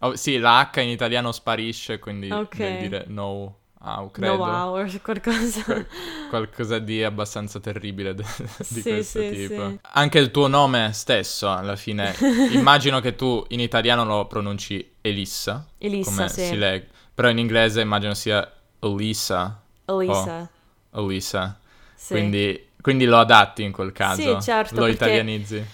Oh, 0.00 0.16
sì, 0.16 0.38
la 0.38 0.70
H 0.72 0.80
in 0.80 0.88
italiano 0.88 1.30
sparisce, 1.32 1.98
quindi 1.98 2.30
Ok. 2.30 2.56
devi 2.56 2.76
dire 2.76 3.04
no, 3.08 3.58
how, 3.84 4.10
credo. 4.10 4.36
Know 4.36 4.46
how 4.46 4.78
o 4.78 4.86
qualcosa. 5.02 5.86
Qualcosa 6.28 6.78
di 6.78 7.02
abbastanza 7.02 7.60
terribile 7.60 8.14
de- 8.14 8.24
di 8.68 8.80
Sì, 8.80 8.82
questo 8.82 9.20
sì, 9.20 9.30
tipo. 9.30 9.68
sì. 9.68 9.78
Anche 9.92 10.18
il 10.18 10.30
tuo 10.30 10.46
nome 10.46 10.90
stesso, 10.92 11.50
alla 11.50 11.76
fine, 11.76 12.14
immagino 12.52 13.00
che 13.00 13.14
tu 13.14 13.44
in 13.48 13.60
italiano 13.60 14.04
lo 14.04 14.26
pronunci 14.26 14.92
Elissa, 15.00 15.66
Elissa, 15.78 16.10
come 16.10 16.28
sì. 16.28 16.44
si 16.46 16.56
legge, 16.56 16.88
però 17.14 17.28
in 17.28 17.38
inglese 17.38 17.80
immagino 17.80 18.14
sia 18.14 18.50
Elisa, 18.80 19.60
Elisa. 19.86 20.48
Elisa. 20.94 21.58
Sì. 21.94 22.12
Quindi, 22.14 22.68
quindi 22.80 23.04
lo 23.04 23.18
adatti 23.18 23.62
in 23.62 23.72
quel 23.72 23.92
caso, 23.92 24.20
Sì, 24.40 24.42
certo, 24.44 24.74
lo 24.74 24.80
perché- 24.82 24.94
italianizzi. 24.96 25.64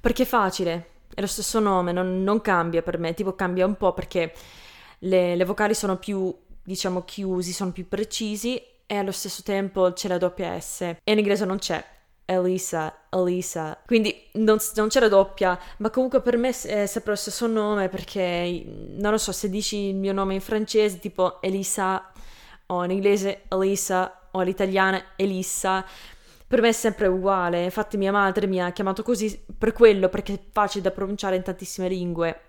Perché 0.00 0.22
è 0.22 0.26
facile, 0.26 0.88
è 1.14 1.20
lo 1.20 1.26
stesso 1.26 1.58
nome, 1.60 1.92
non, 1.92 2.22
non 2.22 2.40
cambia 2.40 2.82
per 2.82 2.98
me, 2.98 3.12
tipo 3.14 3.34
cambia 3.34 3.66
un 3.66 3.76
po' 3.76 3.92
perché 3.92 4.32
le, 5.00 5.34
le 5.36 5.44
vocali 5.44 5.74
sono 5.74 5.96
più, 5.96 6.32
diciamo, 6.66 7.04
chiusi, 7.04 7.52
sono 7.52 7.70
più 7.72 7.88
precisi 7.88 8.60
e 8.84 8.96
allo 8.96 9.12
stesso 9.12 9.42
tempo 9.42 9.92
c'è 9.92 10.08
la 10.08 10.18
doppia 10.18 10.58
S. 10.60 10.80
E 10.82 11.00
in 11.04 11.18
inglese 11.18 11.44
non 11.44 11.58
c'è. 11.58 11.82
Elisa, 12.28 12.92
Elisa. 13.08 13.78
Quindi 13.86 14.12
non, 14.32 14.58
non 14.74 14.88
c'è 14.88 14.98
la 14.98 15.08
doppia, 15.08 15.56
ma 15.78 15.90
comunque 15.90 16.20
per 16.20 16.36
me 16.36 16.48
è 16.48 16.86
sempre 16.86 17.12
lo 17.12 17.16
stesso 17.16 17.46
nome 17.46 17.88
perché, 17.88 18.64
non 18.96 19.12
lo 19.12 19.18
so, 19.18 19.30
se 19.30 19.48
dici 19.48 19.76
il 19.76 19.94
mio 19.94 20.12
nome 20.12 20.34
in 20.34 20.40
francese, 20.40 20.98
tipo 20.98 21.40
Elisa, 21.40 22.10
o 22.66 22.84
in 22.84 22.90
inglese 22.90 23.42
Elisa, 23.48 24.28
o 24.32 24.40
all'italiana 24.40 25.00
Elissa, 25.14 25.84
per 26.48 26.60
me 26.60 26.68
è 26.68 26.72
sempre 26.72 27.06
uguale, 27.06 27.62
infatti 27.62 27.96
mia 27.96 28.12
madre 28.12 28.48
mi 28.48 28.60
ha 28.60 28.72
chiamato 28.72 29.04
così 29.04 29.44
per 29.56 29.72
quello, 29.72 30.08
perché 30.08 30.34
è 30.34 30.40
facile 30.50 30.82
da 30.82 30.90
pronunciare 30.90 31.36
in 31.36 31.42
tantissime 31.42 31.88
lingue 31.88 32.40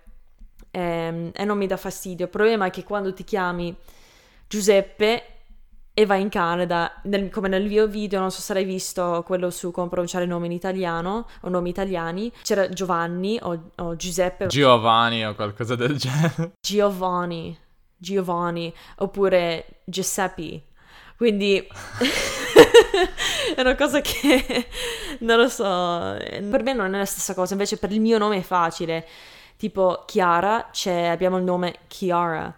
ehm, 0.72 1.30
e 1.34 1.44
non 1.44 1.56
mi 1.56 1.68
dà 1.68 1.76
fastidio. 1.76 2.24
Il 2.24 2.30
problema 2.30 2.66
è 2.66 2.70
che 2.70 2.82
quando 2.82 3.12
ti 3.12 3.22
chiami 3.22 3.76
Giuseppe 4.48 5.22
e 5.98 6.06
vai 6.06 6.20
in 6.20 6.28
Canada, 6.28 6.92
nel- 7.04 7.28
come 7.28 7.48
nel 7.48 7.66
mio 7.66 7.88
video, 7.88 8.20
non 8.20 8.30
so 8.30 8.40
se 8.40 8.54
l'hai 8.54 8.64
visto, 8.64 9.24
quello 9.26 9.50
su 9.50 9.72
come 9.72 9.88
pronunciare 9.88 10.26
nomi 10.26 10.46
in 10.46 10.52
italiano 10.52 11.26
o 11.40 11.48
nomi 11.48 11.70
italiani, 11.70 12.32
c'era 12.42 12.68
Giovanni 12.68 13.36
o, 13.42 13.70
o 13.74 13.96
Giuseppe, 13.96 14.46
Giovanni 14.46 15.26
o 15.26 15.34
qualcosa 15.34 15.74
del 15.74 15.96
genere. 15.98 16.52
Giovanni, 16.60 17.58
Giovanni, 17.96 18.72
oppure 18.98 19.80
Giuseppe. 19.84 20.62
Quindi 21.16 21.58
è 23.56 23.60
una 23.60 23.74
cosa 23.74 24.00
che 24.00 24.68
non 25.18 25.36
lo 25.36 25.48
so, 25.48 25.64
per 25.64 26.62
me 26.62 26.74
non 26.74 26.94
è 26.94 26.98
la 26.98 27.04
stessa 27.04 27.34
cosa, 27.34 27.54
invece 27.54 27.76
per 27.76 27.90
il 27.90 28.00
mio 28.00 28.18
nome 28.18 28.36
è 28.36 28.42
facile. 28.42 29.04
Tipo 29.56 30.04
Chiara, 30.06 30.70
abbiamo 31.10 31.38
il 31.38 31.42
nome 31.42 31.80
Chiara, 31.88 32.54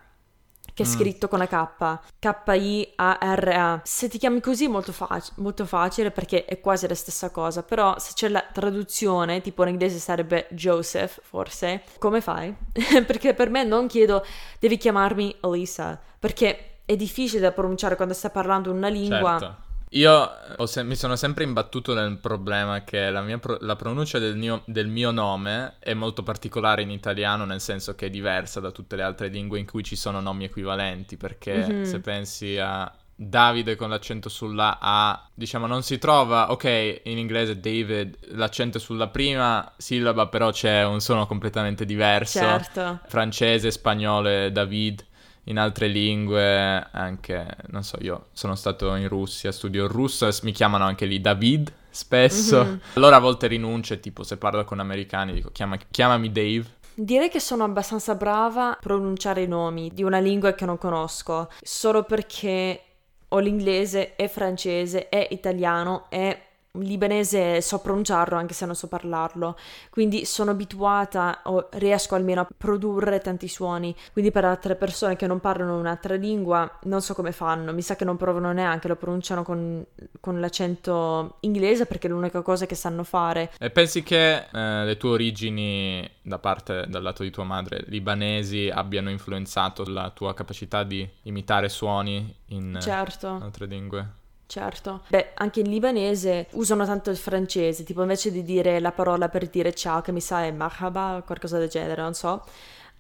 che 0.81 0.87
è 0.87 0.89
Mm. 0.89 0.93
scritto 0.93 1.29
con 1.29 1.39
la 1.39 1.47
K, 1.47 1.99
K-I-A-R-A. 2.19 3.81
Se 3.85 4.09
ti 4.09 4.19
chiami 4.19 4.41
così 4.41 4.65
è 4.65 4.69
molto, 4.69 4.93
fac- 4.93 5.33
molto 5.37 5.67
facile 5.67 6.11
perché 6.11 6.45
è 6.47 6.61
quasi 6.61 6.89
la 6.89 6.95
stessa 6.95 7.31
cosa, 7.31 7.63
però 7.63 7.99
se 7.99 8.13
c'è 8.15 8.29
la 8.29 8.45
traduzione, 8.51 9.41
tipo 9.43 9.63
in 9.65 9.71
inglese 9.71 9.99
sarebbe 9.99 10.47
Joseph, 10.51 11.21
forse, 11.23 11.83
come 11.99 12.21
fai? 12.21 12.55
perché 13.07 13.35
per 13.35 13.51
me 13.51 13.65
non 13.65 13.87
chiedo, 13.89 14.25
devi 14.59 14.77
chiamarmi 14.79 15.37
Elisa, 15.43 16.01
perché 16.19 16.81
è 16.85 16.97
difficile 16.97 17.41
da 17.41 17.53
pronunciare 17.53 17.97
quando 17.97 18.15
stai 18.15 18.31
parlando 18.31 18.71
una 18.73 18.89
lingua. 18.89 19.39
Certo. 19.39 19.57
Io 19.95 20.31
se- 20.67 20.85
mi 20.85 20.95
sono 20.95 21.17
sempre 21.17 21.43
imbattuto 21.43 21.95
nel 21.95 22.19
problema 22.19 22.85
che 22.85 23.11
la, 23.11 23.23
mia 23.23 23.39
pro- 23.39 23.59
la 23.61 23.75
pronuncia 23.75 24.21
del 24.21 24.37
mio, 24.37 24.63
del 24.67 24.87
mio 24.87 25.11
nome 25.11 25.75
è 25.81 25.95
molto 25.95 26.23
particolare 26.23 26.83
in 26.83 26.91
italiano, 26.91 27.45
nel 27.45 27.61
senso 27.61 27.97
che 27.97 28.07
è 28.07 28.11
diversa 28.11 28.61
da 28.61 28.71
tutte 28.71 28.95
le 28.95 29.03
altre 29.03 29.29
lingue 29.29 29.59
in 29.59 29.67
cui 29.67 29.83
ci 29.83 29.97
sono 29.97 30.21
nomi 30.21 30.45
equivalenti, 30.45 31.17
perché 31.17 31.75
Mhm. 31.79 31.83
se 31.83 32.01
pensi 32.01 32.57
a 32.59 32.93
Davide 33.23 33.77
con 33.77 33.91
l'accento 33.91 34.31
sulla 34.31 34.79
A, 34.81 35.29
diciamo 35.35 35.67
non 35.67 35.83
si 35.83 35.99
trova, 35.99 36.53
ok, 36.53 37.01
in 37.05 37.19
inglese 37.19 37.61
David, 37.61 38.17
l'accento 38.31 38.79
è 38.79 38.81
sulla 38.81 39.09
prima 39.09 39.71
sillaba, 39.77 40.29
però 40.29 40.51
c'è 40.53 40.85
un 40.87 41.01
suono 41.01 41.27
completamente 41.27 41.85
diverso 41.85 42.39
Certo. 42.39 43.01
francese, 43.09 43.71
spagnolo 43.73 44.49
David 44.51 45.05
in 45.51 45.59
altre 45.59 45.89
lingue, 45.89 46.87
anche, 46.93 47.47
non 47.69 47.83
so, 47.83 47.99
io 48.01 48.27
sono 48.33 48.55
stato 48.55 48.95
in 48.95 49.09
Russia, 49.09 49.51
studio 49.53 49.85
il 49.85 49.91
russo 49.91 50.29
mi 50.43 50.53
chiamano 50.53 50.85
anche 50.85 51.07
lì 51.07 51.21
David 51.21 51.73
spesso. 51.91 52.65
Mhm. 52.65 52.81
Allora 52.95 53.17
a 53.17 53.21
volte 53.21 53.49
rinuncio, 53.49 53.99
tipo 53.99 54.23
se 54.23 54.37
parlo 54.37 54.65
con 54.65 54.79
americani 54.79 55.33
dico 55.33 55.51
"Chiama- 55.51 55.79
chiamami 55.91 56.31
Dave. 56.31 56.65
Direi 56.95 57.29
che 57.29 57.41
sono 57.41 57.65
abbastanza 57.65 58.15
brava 58.15 58.71
a 58.71 58.79
pronunciare 58.81 59.43
i 59.43 59.49
nomi 59.49 59.91
di 59.93 60.03
una 60.03 60.19
lingua 60.19 60.53
che 60.53 60.67
non 60.67 60.79
conosco, 60.79 61.51
solo 61.63 62.05
perché 62.05 62.83
ho 63.29 63.39
l'inglese 63.39 64.17
e 64.17 64.29
francese 64.29 65.09
e 65.09 65.29
italiano 65.31 66.07
e 66.11 66.39
libanese 66.73 67.61
so 67.61 67.81
pronunciarlo 67.81 68.37
anche 68.37 68.55
se 68.55 68.65
non 68.65 68.75
so 68.75 68.87
parlarlo, 68.87 69.57
quindi 69.91 70.25
sono 70.25 70.53
abituata 70.53 71.41
o 71.45 71.69
riesco 71.73 72.15
almeno 72.15 72.43
a 72.43 72.49
produrre 72.57 73.21
tanti 73.21 73.49
suoni, 73.49 73.95
quindi 74.13 74.31
per 74.31 74.45
altre 74.45 74.77
persone 74.77 75.17
che 75.17 75.27
non 75.27 75.41
parlano 75.41 75.79
un'altra 75.79 76.15
lingua 76.15 76.79
non 76.85 77.03
so 77.03 77.15
come 77.15 77.33
fanno, 77.33 77.73
mi 77.73 77.83
sa 77.83 77.97
che 77.97 78.05
non 78.05 78.17
provano 78.17 78.53
neanche, 78.53 78.89
lo 78.89 78.97
pronunciano 78.97 79.43
con, 79.43 79.85
con 80.21 80.39
l'accento 80.39 81.37
inglese 81.41 81.87
perché 81.87 82.07
è 82.07 82.11
l'unica 82.11 82.43
cosa 82.43 82.67
che 82.67 82.75
sanno 82.75 83.03
fare. 83.03 83.53
E 83.59 83.71
pensi 83.71 84.03
che 84.03 84.47
eh, 84.51 84.85
le 84.85 84.97
tue 84.97 85.11
origini 85.11 86.09
da 86.23 86.39
parte 86.39 86.87
dal 86.89 87.03
lato 87.03 87.23
di 87.23 87.31
tua 87.31 87.45
madre 87.45 87.83
libanesi 87.87 88.71
abbiano 88.73 89.11
influenzato 89.11 89.85
la 89.87 90.11
tua 90.11 90.35
capacità 90.35 90.85
di 90.85 91.09
imitare 91.23 91.69
suoni 91.69 92.33
in 92.47 92.79
certo. 92.81 93.39
altre 93.43 93.67
lingue? 93.67 94.19
Certo. 94.51 95.03
Beh, 95.07 95.31
anche 95.35 95.61
in 95.61 95.71
libanese 95.71 96.49
usano 96.55 96.85
tanto 96.85 97.09
il 97.11 97.17
francese, 97.17 97.85
tipo 97.85 98.03
invece 98.03 98.33
di 98.33 98.43
dire 98.43 98.81
la 98.81 98.91
parola 98.91 99.29
per 99.29 99.49
dire 99.49 99.73
ciao, 99.73 100.01
che 100.01 100.11
mi 100.11 100.21
sa 100.21 100.43
è 100.43 100.51
marhaba 100.51 101.19
o 101.19 101.23
qualcosa 101.23 101.57
del 101.57 101.69
genere, 101.69 102.03
non 102.03 102.15
so, 102.15 102.43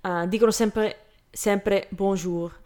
uh, 0.02 0.28
dicono 0.28 0.52
sempre, 0.52 1.07
sempre 1.28 1.88
bonjour 1.90 2.57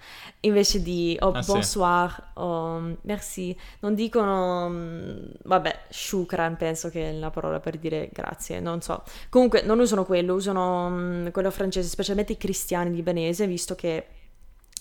invece 0.40 0.82
di 0.82 1.16
oh, 1.18 1.30
ah, 1.30 1.42
bonsoir 1.46 2.12
sì. 2.12 2.22
o 2.34 2.96
merci. 3.00 3.58
Non 3.80 3.94
dicono, 3.94 4.68
mm, 4.68 5.24
vabbè, 5.44 5.84
shukran 5.88 6.58
penso 6.58 6.90
che 6.90 7.08
è 7.08 7.12
la 7.14 7.30
parola 7.30 7.60
per 7.60 7.78
dire 7.78 8.10
grazie, 8.12 8.60
non 8.60 8.82
so. 8.82 9.02
Comunque 9.30 9.62
non 9.62 9.78
usano 9.78 10.04
quello, 10.04 10.34
usano 10.34 10.86
um, 10.88 11.30
quello 11.30 11.50
francese, 11.50 11.88
specialmente 11.88 12.32
i 12.32 12.36
cristiani 12.36 12.94
libanesi, 12.94 13.46
visto 13.46 13.74
che 13.74 14.08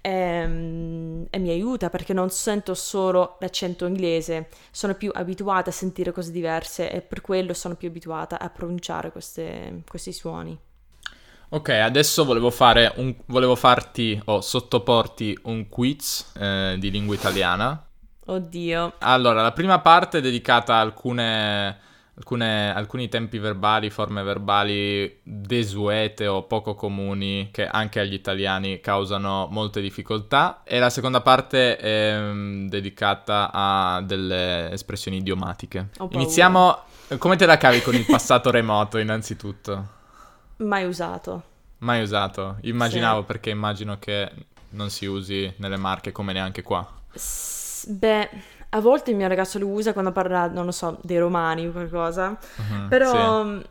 e, 0.00 0.10
ehm, 0.10 1.26
e, 1.30 1.38
mi 1.38 1.50
aiuta 1.50 1.90
perché 1.90 2.12
non 2.12 2.30
sento 2.30 2.74
solo 2.74 3.36
l'accento 3.40 3.86
inglese, 3.86 4.48
sono 4.70 4.94
più 4.94 5.10
abituata 5.14 5.70
a 5.70 5.72
sentire 5.72 6.12
cose 6.12 6.30
diverse 6.30 6.90
e 6.90 7.00
per 7.00 7.20
quello 7.20 7.54
sono 7.54 7.74
più 7.74 7.88
abituata 7.88 8.38
a 8.38 8.48
pronunciare 8.50 9.12
queste, 9.12 9.82
questi 9.88 10.12
suoni. 10.12 10.58
Ok, 11.52 11.68
adesso 11.70 12.24
volevo, 12.24 12.52
un, 12.96 13.14
volevo 13.26 13.56
farti 13.56 14.20
o 14.26 14.40
sottoporti 14.40 15.36
un 15.44 15.68
quiz 15.68 16.32
eh, 16.36 16.76
di 16.78 16.90
lingua 16.92 17.16
italiana. 17.16 17.84
Oddio. 18.26 18.94
Allora, 18.98 19.42
la 19.42 19.50
prima 19.50 19.80
parte 19.80 20.18
è 20.18 20.20
dedicata 20.20 20.76
a 20.76 20.80
alcune 20.80 21.88
alcune, 22.20 22.72
alcuni 22.72 23.08
tempi 23.08 23.38
verbali, 23.38 23.90
forme 23.90 24.22
verbali 24.22 25.20
desuete 25.22 26.26
o 26.26 26.42
poco 26.44 26.74
comuni 26.74 27.48
che 27.50 27.66
anche 27.66 27.98
agli 27.98 28.12
italiani 28.12 28.80
causano 28.80 29.48
molte 29.50 29.80
difficoltà 29.80 30.60
e 30.64 30.78
la 30.78 30.90
seconda 30.90 31.22
parte 31.22 31.76
è 31.76 32.16
um, 32.18 32.68
dedicata 32.68 33.50
a 33.52 34.02
delle 34.02 34.70
espressioni 34.70 35.16
idiomatiche. 35.18 35.88
Iniziamo, 36.10 36.78
come 37.18 37.36
te 37.36 37.46
la 37.46 37.56
cavi 37.56 37.80
con 37.80 37.94
il 37.94 38.04
passato 38.08 38.50
remoto 38.50 38.98
innanzitutto? 38.98 39.98
Mai 40.58 40.84
usato. 40.84 41.42
Mai 41.78 42.02
usato, 42.02 42.58
immaginavo 42.60 43.20
sì. 43.20 43.26
perché 43.26 43.48
immagino 43.48 43.98
che 43.98 44.30
non 44.70 44.90
si 44.90 45.06
usi 45.06 45.50
nelle 45.56 45.78
marche 45.78 46.12
come 46.12 46.34
neanche 46.34 46.60
qua. 46.60 46.86
S- 47.14 47.86
beh, 47.88 48.28
a 48.70 48.80
volte 48.80 49.10
il 49.10 49.16
mio 49.16 49.28
ragazzo 49.28 49.58
lo 49.58 49.68
usa 49.68 49.92
quando 49.92 50.12
parla, 50.12 50.46
non 50.46 50.64
lo 50.64 50.70
so, 50.70 50.98
dei 51.02 51.18
romani 51.18 51.66
o 51.66 51.72
qualcosa. 51.72 52.38
Uh-huh, 52.56 52.88
Però 52.88 53.44
sì. 53.44 53.66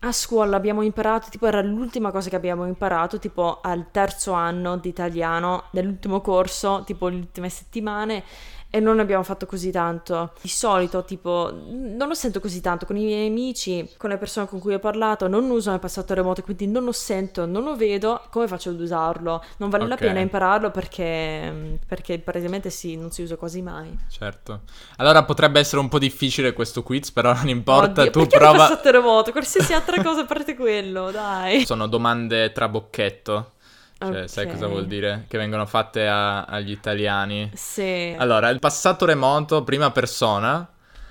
a 0.00 0.12
scuola 0.12 0.56
abbiamo 0.56 0.82
imparato, 0.82 1.28
tipo 1.30 1.46
era 1.46 1.62
l'ultima 1.62 2.10
cosa 2.10 2.28
che 2.28 2.36
abbiamo 2.36 2.66
imparato, 2.66 3.18
tipo 3.18 3.60
al 3.62 3.86
terzo 3.90 4.32
anno 4.32 4.76
di 4.78 4.88
italiano, 4.88 5.64
nell'ultimo 5.70 6.20
corso, 6.20 6.82
tipo 6.84 7.08
le 7.08 7.16
ultime 7.16 7.48
settimane 7.48 8.24
e 8.76 8.80
non 8.80 8.98
abbiamo 8.98 9.22
fatto 9.22 9.46
così 9.46 9.70
tanto. 9.70 10.32
Di 10.42 10.48
solito, 10.48 11.02
tipo, 11.02 11.50
non 11.50 12.08
lo 12.08 12.12
sento 12.12 12.40
così 12.40 12.60
tanto 12.60 12.84
con 12.84 12.98
i 12.98 13.04
miei 13.04 13.26
amici, 13.26 13.88
con 13.96 14.10
le 14.10 14.18
persone 14.18 14.46
con 14.46 14.60
cui 14.60 14.74
ho 14.74 14.78
parlato, 14.78 15.28
non 15.28 15.48
usano 15.48 15.76
il 15.76 15.80
passato 15.80 16.12
remoto, 16.12 16.42
quindi 16.42 16.66
non 16.66 16.84
lo 16.84 16.92
sento, 16.92 17.46
non 17.46 17.64
lo 17.64 17.74
vedo, 17.74 18.20
come 18.30 18.46
faccio 18.46 18.68
ad 18.68 18.78
usarlo? 18.78 19.42
Non 19.56 19.70
vale 19.70 19.84
okay. 19.84 19.96
la 19.96 20.04
pena 20.04 20.20
impararlo 20.20 20.70
perché, 20.70 21.78
perché 21.86 22.18
praticamente 22.18 22.68
sì, 22.68 22.96
non 22.96 23.10
si 23.10 23.22
usa 23.22 23.36
quasi 23.36 23.62
mai. 23.62 23.96
Certo. 24.10 24.60
Allora 24.96 25.24
potrebbe 25.24 25.58
essere 25.58 25.80
un 25.80 25.88
po' 25.88 25.98
difficile 25.98 26.52
questo 26.52 26.82
quiz, 26.82 27.10
però 27.12 27.32
non 27.32 27.48
importa, 27.48 28.02
Oddio, 28.02 28.10
tu 28.10 28.26
prova... 28.26 28.50
il 28.50 28.58
passato 28.58 28.90
remoto, 28.90 29.32
qualsiasi 29.32 29.72
altra 29.72 30.02
cosa 30.02 30.20
a 30.20 30.26
parte 30.26 30.54
quello, 30.54 31.10
dai. 31.10 31.64
Sono 31.64 31.86
domande 31.86 32.52
trabocchetto. 32.52 33.52
Cioè, 33.98 34.08
okay. 34.08 34.28
sai 34.28 34.46
cosa 34.48 34.66
vuol 34.66 34.86
dire? 34.86 35.24
Che 35.26 35.38
vengono 35.38 35.64
fatte 35.64 36.06
a, 36.06 36.44
agli 36.44 36.70
italiani. 36.70 37.50
Sì. 37.54 38.14
Allora, 38.18 38.50
il 38.50 38.58
passato 38.58 39.06
remoto, 39.06 39.64
prima 39.64 39.90
persona, 39.90 40.68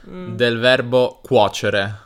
mm. 0.07 0.35
del 0.35 0.59
verbo 0.59 1.19
cuocere. 1.23 1.99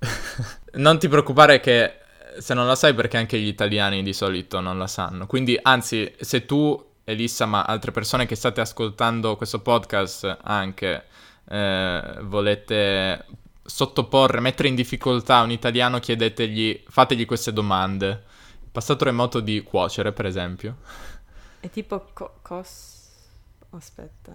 non 0.74 0.98
ti 0.98 1.06
preoccupare 1.06 1.60
che 1.60 1.98
se 2.38 2.54
non 2.54 2.66
la 2.66 2.74
sai 2.74 2.94
perché 2.94 3.18
anche 3.18 3.38
gli 3.38 3.46
italiani 3.46 4.02
di 4.02 4.12
solito 4.12 4.58
non 4.58 4.78
la 4.78 4.88
sanno. 4.88 5.26
Quindi, 5.26 5.56
anzi, 5.62 6.12
se 6.18 6.44
tu, 6.44 6.90
Elissa, 7.04 7.46
ma 7.46 7.62
altre 7.62 7.92
persone 7.92 8.26
che 8.26 8.34
state 8.34 8.60
ascoltando 8.60 9.36
questo 9.36 9.60
podcast 9.60 10.38
anche 10.42 11.04
eh, 11.48 12.16
volete 12.22 13.26
sottoporre, 13.64 14.40
mettere 14.40 14.68
in 14.68 14.74
difficoltà 14.74 15.40
un 15.42 15.52
italiano, 15.52 16.00
chiedetegli, 16.00 16.82
fategli 16.88 17.26
queste 17.26 17.52
domande. 17.52 18.30
Passato 18.72 19.04
remoto 19.04 19.40
di 19.40 19.62
cuocere, 19.62 20.12
per 20.12 20.24
esempio. 20.24 20.78
È 21.60 21.68
tipo 21.68 22.06
co- 22.14 22.38
cos... 22.40 23.00
Aspetta. 23.70 24.32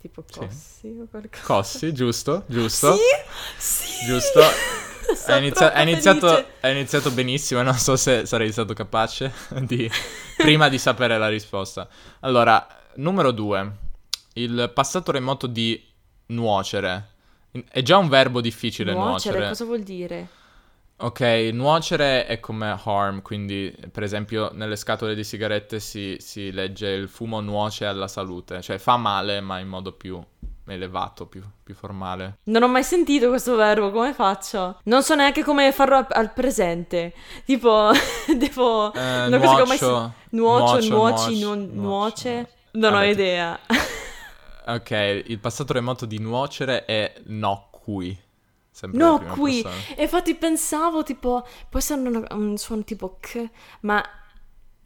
Tipo 0.00 0.22
cossi 0.22 0.78
sì. 0.80 0.98
o 1.00 1.06
qualcosa. 1.10 1.42
Cossi, 1.44 1.92
giusto, 1.92 2.44
giusto. 2.46 2.94
Sì, 2.94 3.00
sì. 3.58 4.06
Giusto. 4.06 4.40
Hai, 5.26 5.38
inizia- 5.38 5.72
hai, 5.72 5.88
iniziato, 5.88 6.26
hai, 6.60 6.72
iniziato, 6.72 7.12
benissimo, 7.12 7.62
non 7.62 7.74
so 7.74 7.96
se 7.96 8.26
sarei 8.26 8.50
stato 8.50 8.74
capace 8.74 9.32
di... 9.62 9.88
prima 10.36 10.68
di 10.68 10.78
sapere 10.78 11.16
la 11.16 11.28
risposta. 11.28 11.88
Allora, 12.20 12.66
numero 12.96 13.30
due. 13.30 13.72
Il 14.34 14.70
passato 14.74 15.12
remoto 15.12 15.46
di 15.46 15.80
nuocere. 16.26 17.10
È 17.68 17.82
già 17.82 17.96
un 17.96 18.08
verbo 18.08 18.40
difficile 18.40 18.92
nuocere. 18.92 19.38
Nuocere, 19.38 19.48
cosa 19.48 19.64
vuol 19.64 19.82
dire? 19.82 20.28
Ok, 20.98 21.50
nuocere 21.52 22.24
è 22.24 22.40
come 22.40 22.74
harm, 22.82 23.20
quindi 23.20 23.74
per 23.92 24.02
esempio 24.02 24.50
nelle 24.54 24.76
scatole 24.76 25.14
di 25.14 25.24
sigarette 25.24 25.78
si, 25.78 26.16
si 26.20 26.50
legge 26.50 26.88
il 26.88 27.08
fumo 27.08 27.40
nuoce 27.40 27.84
alla 27.84 28.08
salute, 28.08 28.62
cioè 28.62 28.78
fa 28.78 28.96
male 28.96 29.42
ma 29.42 29.58
in 29.58 29.68
modo 29.68 29.92
più 29.92 30.18
elevato, 30.72 31.26
più, 31.26 31.42
più, 31.62 31.74
formale. 31.74 32.38
Non 32.44 32.62
ho 32.62 32.68
mai 32.68 32.82
sentito 32.82 33.28
questo 33.28 33.56
verbo, 33.56 33.90
come 33.90 34.14
faccio? 34.14 34.80
Non 34.84 35.02
so 35.02 35.14
neanche 35.14 35.44
come 35.44 35.70
farlo 35.70 35.96
al, 35.96 36.06
al 36.08 36.32
presente. 36.32 37.12
Tipo, 37.44 37.90
devo... 38.34 38.92
Eh, 38.92 39.28
non 39.28 39.40
nuocio, 39.40 39.66
mai... 39.66 39.78
Nuocio, 39.78 40.12
nuoci, 40.30 40.88
nuoci, 40.88 41.40
nuoce. 41.40 41.66
nuoce. 41.72 42.50
Non 42.72 42.92
Vabbè, 42.92 43.06
ho 43.06 43.10
idea. 43.10 43.60
ok, 44.66 45.22
il 45.26 45.38
passato 45.38 45.72
remoto 45.72 46.06
di 46.06 46.18
nuocere 46.18 46.84
è 46.84 47.12
nocui. 47.26 48.24
Sempre 48.76 48.98
no, 48.98 49.18
qui. 49.32 49.64
E 49.96 50.02
infatti 50.02 50.34
pensavo, 50.34 51.02
tipo, 51.02 51.46
può 51.70 51.78
essere 51.78 51.98
un, 51.98 52.26
un 52.30 52.58
suono 52.58 52.84
tipo 52.84 53.16
k, 53.18 53.48
ma 53.80 54.04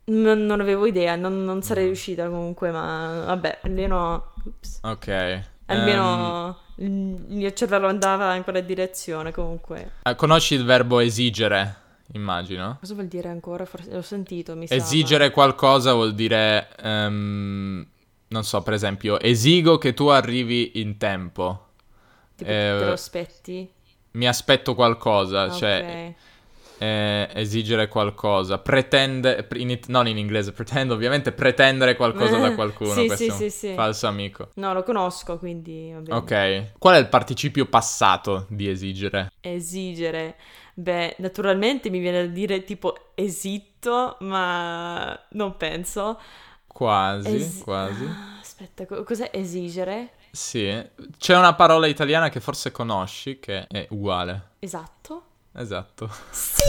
non, 0.04 0.46
non 0.46 0.60
avevo 0.60 0.86
idea, 0.86 1.16
non, 1.16 1.42
non 1.42 1.60
sarei 1.62 1.82
no. 1.82 1.90
riuscita 1.90 2.28
comunque, 2.28 2.70
ma 2.70 3.24
vabbè, 3.26 3.58
almeno... 3.62 4.32
Ups. 4.44 4.78
Ok. 4.84 5.42
Almeno 5.66 6.56
um, 6.76 7.16
il 7.26 7.34
mio 7.36 7.52
cervello 7.52 7.88
andava 7.88 8.36
in 8.36 8.44
quella 8.44 8.60
direzione 8.60 9.32
comunque. 9.32 9.94
Eh, 10.04 10.14
conosci 10.14 10.54
il 10.54 10.64
verbo 10.64 11.00
esigere, 11.00 11.74
immagino? 12.12 12.76
Cosa 12.78 12.94
vuol 12.94 13.08
dire 13.08 13.28
ancora? 13.28 13.64
Forse 13.64 13.90
l'ho 13.90 14.02
sentito, 14.02 14.54
mi 14.54 14.66
Esigere 14.68 15.26
sa, 15.26 15.30
qualcosa 15.32 15.94
vuol 15.94 16.14
dire... 16.14 16.68
Um, 16.80 17.84
non 18.28 18.44
so, 18.44 18.62
per 18.62 18.74
esempio, 18.74 19.18
esigo 19.18 19.78
che 19.78 19.94
tu 19.94 20.06
arrivi 20.06 20.80
in 20.80 20.96
tempo. 20.96 21.70
Tipo, 22.36 22.48
eh, 22.48 22.76
te 22.78 22.84
lo 22.84 22.92
aspetti? 22.92 23.78
Mi 24.12 24.26
aspetto 24.26 24.74
qualcosa, 24.74 25.50
cioè, 25.50 25.78
okay. 25.78 25.90
cioè 25.90 26.14
eh, 26.80 27.28
esigere 27.34 27.88
qualcosa, 27.88 28.58
pretende, 28.58 29.46
in, 29.56 29.78
non 29.88 30.08
in 30.08 30.16
inglese, 30.16 30.52
pretendo 30.52 30.94
ovviamente 30.94 31.30
pretendere 31.30 31.94
qualcosa 31.94 32.38
da 32.38 32.52
qualcuno, 32.56 32.92
sì, 32.92 33.06
questo 33.06 33.32
sì, 33.34 33.50
sì, 33.50 33.72
falso 33.74 34.06
amico. 34.06 34.48
No, 34.54 34.72
lo 34.72 34.82
conosco, 34.82 35.38
quindi 35.38 35.94
Ok, 36.08 36.78
qual 36.78 36.94
è 36.94 36.98
il 36.98 37.08
participio 37.08 37.66
passato 37.66 38.46
di 38.48 38.66
esigere? 38.68 39.30
Esigere, 39.42 40.36
beh, 40.74 41.16
naturalmente 41.18 41.90
mi 41.90 41.98
viene 41.98 42.26
da 42.26 42.32
dire 42.32 42.64
tipo 42.64 43.12
esitto, 43.14 44.16
ma 44.20 45.18
non 45.32 45.56
penso. 45.58 46.18
Quasi, 46.66 47.36
es- 47.36 47.60
quasi. 47.62 48.08
Aspetta, 48.40 48.86
cos'è 48.86 49.28
esigere? 49.34 50.12
Sì, 50.30 50.90
c'è 51.18 51.36
una 51.36 51.54
parola 51.54 51.86
italiana 51.86 52.28
che 52.28 52.40
forse 52.40 52.70
conosci 52.70 53.40
che 53.40 53.66
è 53.66 53.86
uguale. 53.90 54.50
Esatto. 54.60 55.24
Esatto. 55.52 56.08
Sì! 56.30 56.62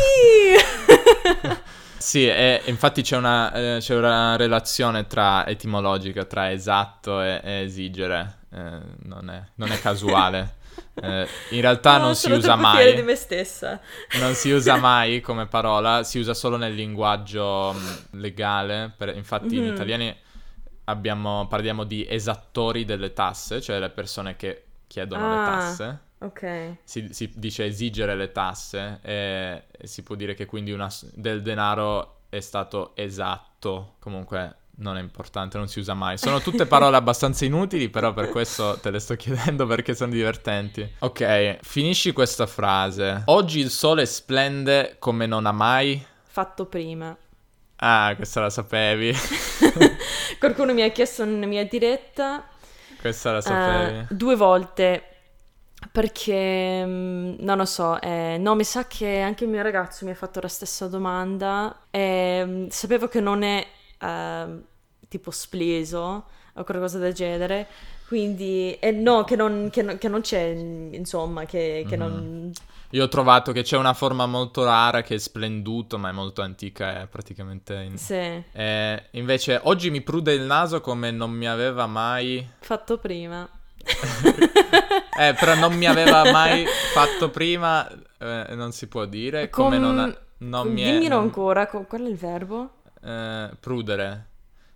sì, 1.97 2.27
e, 2.27 2.61
infatti 2.65 3.03
c'è 3.03 3.17
una, 3.17 3.53
eh, 3.53 3.77
c'è 3.79 3.95
una, 3.95 4.35
relazione 4.35 5.05
tra 5.05 5.45
etimologica 5.45 6.25
tra 6.25 6.51
esatto 6.51 7.21
e, 7.21 7.39
e 7.43 7.51
esigere, 7.61 8.39
eh, 8.51 8.79
non, 9.03 9.29
è, 9.29 9.43
non, 9.55 9.71
è, 9.71 9.79
casuale. 9.79 10.59
Eh, 10.93 11.27
in 11.51 11.61
realtà 11.61 11.97
no, 11.97 12.05
non 12.05 12.15
si 12.15 12.31
usa 12.31 12.55
mai. 12.55 12.95
di 12.95 13.01
me 13.01 13.15
stessa. 13.15 13.79
Non 14.19 14.33
si 14.33 14.51
usa 14.51 14.75
mai 14.77 15.21
come 15.21 15.45
parola, 15.45 16.03
si 16.03 16.19
usa 16.19 16.33
solo 16.33 16.57
nel 16.57 16.73
linguaggio 16.73 17.73
mm, 17.73 18.19
legale. 18.19 18.91
Per, 18.95 19.15
infatti 19.15 19.55
mm-hmm. 19.55 19.65
in 19.65 19.73
italiano 19.73 20.15
abbiamo, 20.85 21.47
parliamo 21.47 21.83
di 21.83 22.05
esattori 22.07 22.85
delle 22.85 23.13
tasse, 23.13 23.61
cioè 23.61 23.79
le 23.79 23.89
persone 23.89 24.35
che 24.35 24.65
chiedono 24.87 25.25
ah, 25.25 25.29
le 25.29 25.45
tasse. 25.45 25.99
Ok. 26.19 26.75
Si, 26.83 27.07
si, 27.11 27.31
dice 27.35 27.65
esigere 27.65 28.15
le 28.15 28.31
tasse 28.31 28.99
e, 29.01 29.63
si 29.83 30.03
può 30.03 30.15
dire 30.15 30.33
che 30.33 30.45
quindi 30.45 30.71
una, 30.71 30.89
del 31.13 31.41
denaro 31.41 32.21
è 32.29 32.39
stato 32.39 32.91
esatto. 32.95 33.95
Comunque 33.99 34.57
non 34.75 34.97
è 34.97 35.01
importante, 35.01 35.57
non 35.57 35.67
si 35.67 35.79
usa 35.79 35.93
mai. 35.93 36.17
Sono 36.17 36.39
tutte 36.39 36.65
parole 36.67 36.95
abbastanza 36.95 37.45
inutili, 37.45 37.89
però 37.89 38.13
per 38.13 38.29
questo 38.29 38.79
te 38.79 38.91
le 38.91 38.99
sto 38.99 39.15
chiedendo 39.15 39.65
perché 39.65 39.95
sono 39.95 40.11
divertenti. 40.11 40.87
Ok, 40.99 41.59
finisci 41.61 42.11
questa 42.11 42.45
frase. 42.45 43.23
Oggi 43.25 43.59
il 43.59 43.69
sole 43.69 44.05
splende 44.05 44.97
come 44.99 45.25
non 45.25 45.45
ha 45.45 45.51
mai 45.51 46.05
fatto 46.23 46.65
prima. 46.65 47.15
Ah, 47.83 48.13
questa 48.15 48.41
la 48.41 48.51
sapevi. 48.51 49.11
Qualcuno 50.37 50.71
mi 50.71 50.83
ha 50.83 50.91
chiesto 50.91 51.23
una 51.23 51.47
mia 51.47 51.65
diretta. 51.65 52.47
Questa 52.99 53.31
la 53.31 53.41
sapevi. 53.41 53.97
Uh, 54.01 54.05
due 54.09 54.35
volte. 54.35 55.03
Perché 55.91 56.85
mm, 56.85 57.35
non 57.39 57.57
lo 57.57 57.65
so, 57.65 57.99
eh, 57.99 58.37
no, 58.39 58.53
mi 58.53 58.63
sa 58.63 58.85
che 58.85 59.21
anche 59.21 59.45
il 59.45 59.49
mio 59.49 59.63
ragazzo 59.63 60.05
mi 60.05 60.11
ha 60.11 60.15
fatto 60.15 60.39
la 60.39 60.47
stessa 60.47 60.87
domanda. 60.87 61.87
E, 61.89 62.43
mm, 62.45 62.67
sapevo 62.67 63.07
che 63.07 63.19
non 63.19 63.41
è 63.41 63.65
uh, 63.99 64.61
tipo 65.07 65.31
spleso 65.31 66.25
o 66.53 66.63
qualcosa 66.63 66.99
del 66.99 67.13
genere. 67.13 67.67
Quindi, 68.07 68.77
eh, 68.79 68.91
no, 68.91 69.23
che 69.23 69.35
non, 69.35 69.69
che, 69.71 69.81
non, 69.81 69.97
che 69.97 70.07
non, 70.07 70.21
c'è, 70.21 70.43
insomma, 70.43 71.45
che, 71.45 71.83
che 71.87 71.97
mm-hmm. 71.97 72.13
non 72.13 72.51
io 72.91 73.03
ho 73.03 73.07
trovato 73.07 73.51
che 73.51 73.63
c'è 73.63 73.77
una 73.77 73.93
forma 73.93 74.25
molto 74.25 74.63
rara 74.63 75.01
che 75.01 75.15
è 75.15 75.17
splenduto, 75.17 75.97
ma 75.97 76.09
è 76.09 76.11
molto 76.11 76.41
antica, 76.41 77.01
è 77.01 77.07
praticamente... 77.07 77.73
In... 77.75 77.97
Sì. 77.97 78.43
Eh, 78.51 79.03
invece 79.11 79.59
oggi 79.63 79.89
mi 79.89 80.01
prude 80.01 80.33
il 80.33 80.41
naso 80.41 80.81
come 80.81 81.11
non 81.11 81.31
mi 81.31 81.47
aveva 81.47 81.85
mai... 81.87 82.45
Fatto 82.59 82.97
prima. 82.97 83.47
eh, 85.19 85.33
però 85.33 85.55
non 85.55 85.73
mi 85.73 85.85
aveva 85.85 86.31
mai 86.31 86.65
fatto 86.93 87.29
prima, 87.29 87.87
eh, 88.17 88.47
non 88.55 88.71
si 88.71 88.87
può 88.87 89.05
dire, 89.05 89.49
come 89.49 89.77
non, 89.77 89.97
ha, 89.97 90.15
non 90.39 90.67
mi 90.67 90.81
è... 90.81 90.91
Dimmelo 90.91 91.17
ancora, 91.17 91.67
qual 91.67 92.01
è 92.01 92.07
il 92.07 92.17
verbo? 92.17 92.81
Eh, 93.03 93.49
prudere. 93.59 94.30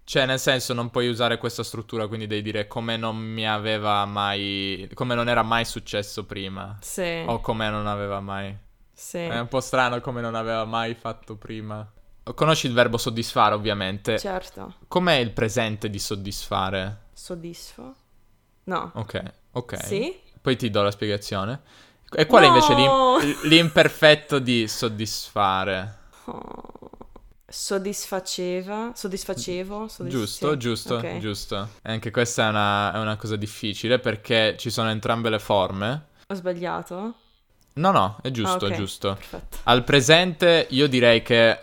Cioè, 0.06 0.28
nel 0.28 0.40
senso, 0.40 0.74
non 0.74 0.92
puoi 0.92 1.08
usare 1.08 1.40
questa 1.40 1.64
struttura, 1.64 2.06
quindi 2.06 2.28
devi 2.28 2.44
dire 2.44 2.68
come 2.68 2.96
non 2.96 3.18
mi 3.18 3.48
aveva 3.48 4.06
mai. 4.06 4.88
come 4.94 5.16
non 5.16 5.28
era 5.28 5.42
mai 5.42 5.66
successo 5.66 6.26
prima. 6.26 6.78
Sì. 6.80 7.24
O 7.26 7.40
come 7.42 7.70
non 7.72 7.88
aveva 7.88 8.20
mai. 8.20 8.56
Sì. 8.94 9.18
È 9.18 9.40
un 9.40 9.48
po' 9.48 9.62
strano 9.62 10.00
come 10.02 10.22
non 10.22 10.36
aveva 10.36 10.64
mai 10.64 10.94
fatto 10.94 11.36
prima. 11.38 11.92
Conosci 12.36 12.68
il 12.68 12.74
verbo 12.74 12.98
soddisfare, 12.98 13.56
ovviamente. 13.56 14.20
Certo. 14.20 14.76
Com'è 14.88 15.16
il 15.16 15.32
presente 15.32 15.90
di 15.90 15.98
soddisfare? 15.98 17.06
Soddisfo? 17.12 17.96
No. 18.66 18.92
Ok, 18.94 19.24
ok. 19.54 19.86
Sì? 19.86 20.16
Poi 20.40 20.56
ti 20.56 20.70
do 20.70 20.84
la 20.84 20.92
spiegazione. 20.92 21.62
E 22.16 22.28
qual 22.28 22.44
no! 22.44 22.48
è 22.48 22.52
invece 22.52 22.74
l'im- 22.76 23.42
l'imperfetto 23.46 24.38
di 24.38 24.68
soddisfare? 24.68 25.98
Oh 26.26 26.85
soddisfaceva, 27.56 28.92
soddisfacevo, 28.94 29.90
Giusto, 30.08 30.58
giusto, 30.58 30.96
okay. 30.96 31.20
giusto. 31.20 31.70
E 31.82 31.92
anche 31.94 32.12
questa 32.12 32.48
è 32.48 32.50
una, 32.50 32.94
è 32.94 32.98
una, 33.00 33.16
cosa 33.16 33.38
difficile 33.38 33.98
perché 33.98 34.56
ci 34.58 34.70
sono 34.70 34.90
entrambe 34.90 35.30
le 35.30 35.40
forme. 35.40 36.08
Ho 36.28 36.34
sbagliato? 36.34 37.14
No, 37.76 37.92
no, 37.92 38.18
è 38.22 38.30
giusto, 38.30 38.52
ah, 38.52 38.56
okay. 38.56 38.72
è 38.72 38.76
giusto. 38.76 39.14
Perfetto. 39.14 39.58
Al 39.64 39.86
presente 39.86 40.68
io 40.72 40.88
direi 40.88 41.22
che 41.22 41.60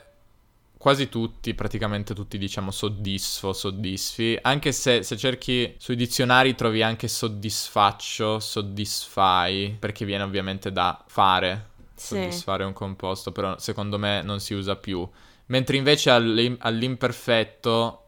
quasi 0.79 1.11
tutti, 1.11 1.53
praticamente 1.53 2.15
tutti 2.15 2.39
diciamo 2.39 2.71
soddisfo, 2.71 3.53
soddisfi, 3.53 4.39
anche 4.41 4.73
se, 4.73 5.03
se 5.03 5.17
cerchi 5.19 5.75
sui 5.77 5.95
dizionari 5.95 6.55
trovi 6.55 6.83
anche 6.83 7.07
soddisfaccio, 7.07 8.41
soddisfai, 8.41 9.77
perché 9.79 10.07
viene 10.07 10.23
ovviamente 10.23 10.73
da 10.73 11.05
fare, 11.07 11.69
sì. 11.95 12.15
soddisfare 12.15 12.65
un 12.65 12.73
composto, 12.73 13.31
però 13.31 13.59
secondo 13.59 13.99
me 13.99 14.23
non 14.23 14.41
si 14.41 14.55
usa 14.55 14.75
più. 14.75 15.07
Mentre 15.53 15.77
invece 15.77 16.09
all'im- 16.09 16.57
all'imperfetto 16.61 17.99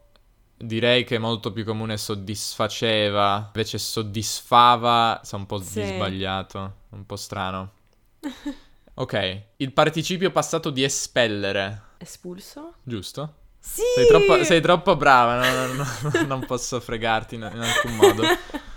direi 0.57 1.04
che 1.04 1.16
è 1.16 1.18
molto 1.18 1.52
più 1.52 1.62
comune 1.62 1.98
soddisfaceva, 1.98 3.50
invece 3.54 3.76
soddisfava, 3.76 5.20
è 5.20 5.35
un 5.35 5.44
po' 5.44 5.61
sì. 5.61 5.85
sbagliato, 5.85 6.76
un 6.88 7.04
po' 7.04 7.16
strano. 7.16 7.72
ok, 8.94 9.42
il 9.57 9.72
participio 9.74 10.30
passato 10.30 10.70
di 10.70 10.85
espellere. 10.85 11.83
Espulso? 11.98 12.76
Giusto? 12.83 13.35
Sì! 13.59 13.83
Sei 13.94 14.07
troppo, 14.07 14.42
sei 14.42 14.62
troppo 14.62 14.96
brava, 14.96 15.37
no, 15.37 15.66
no, 15.74 15.85
no, 16.00 16.20
non 16.26 16.46
posso 16.46 16.80
fregarti 16.80 17.35
in, 17.35 17.50
in 17.52 17.61
alcun 17.61 17.94
modo. 17.94 18.22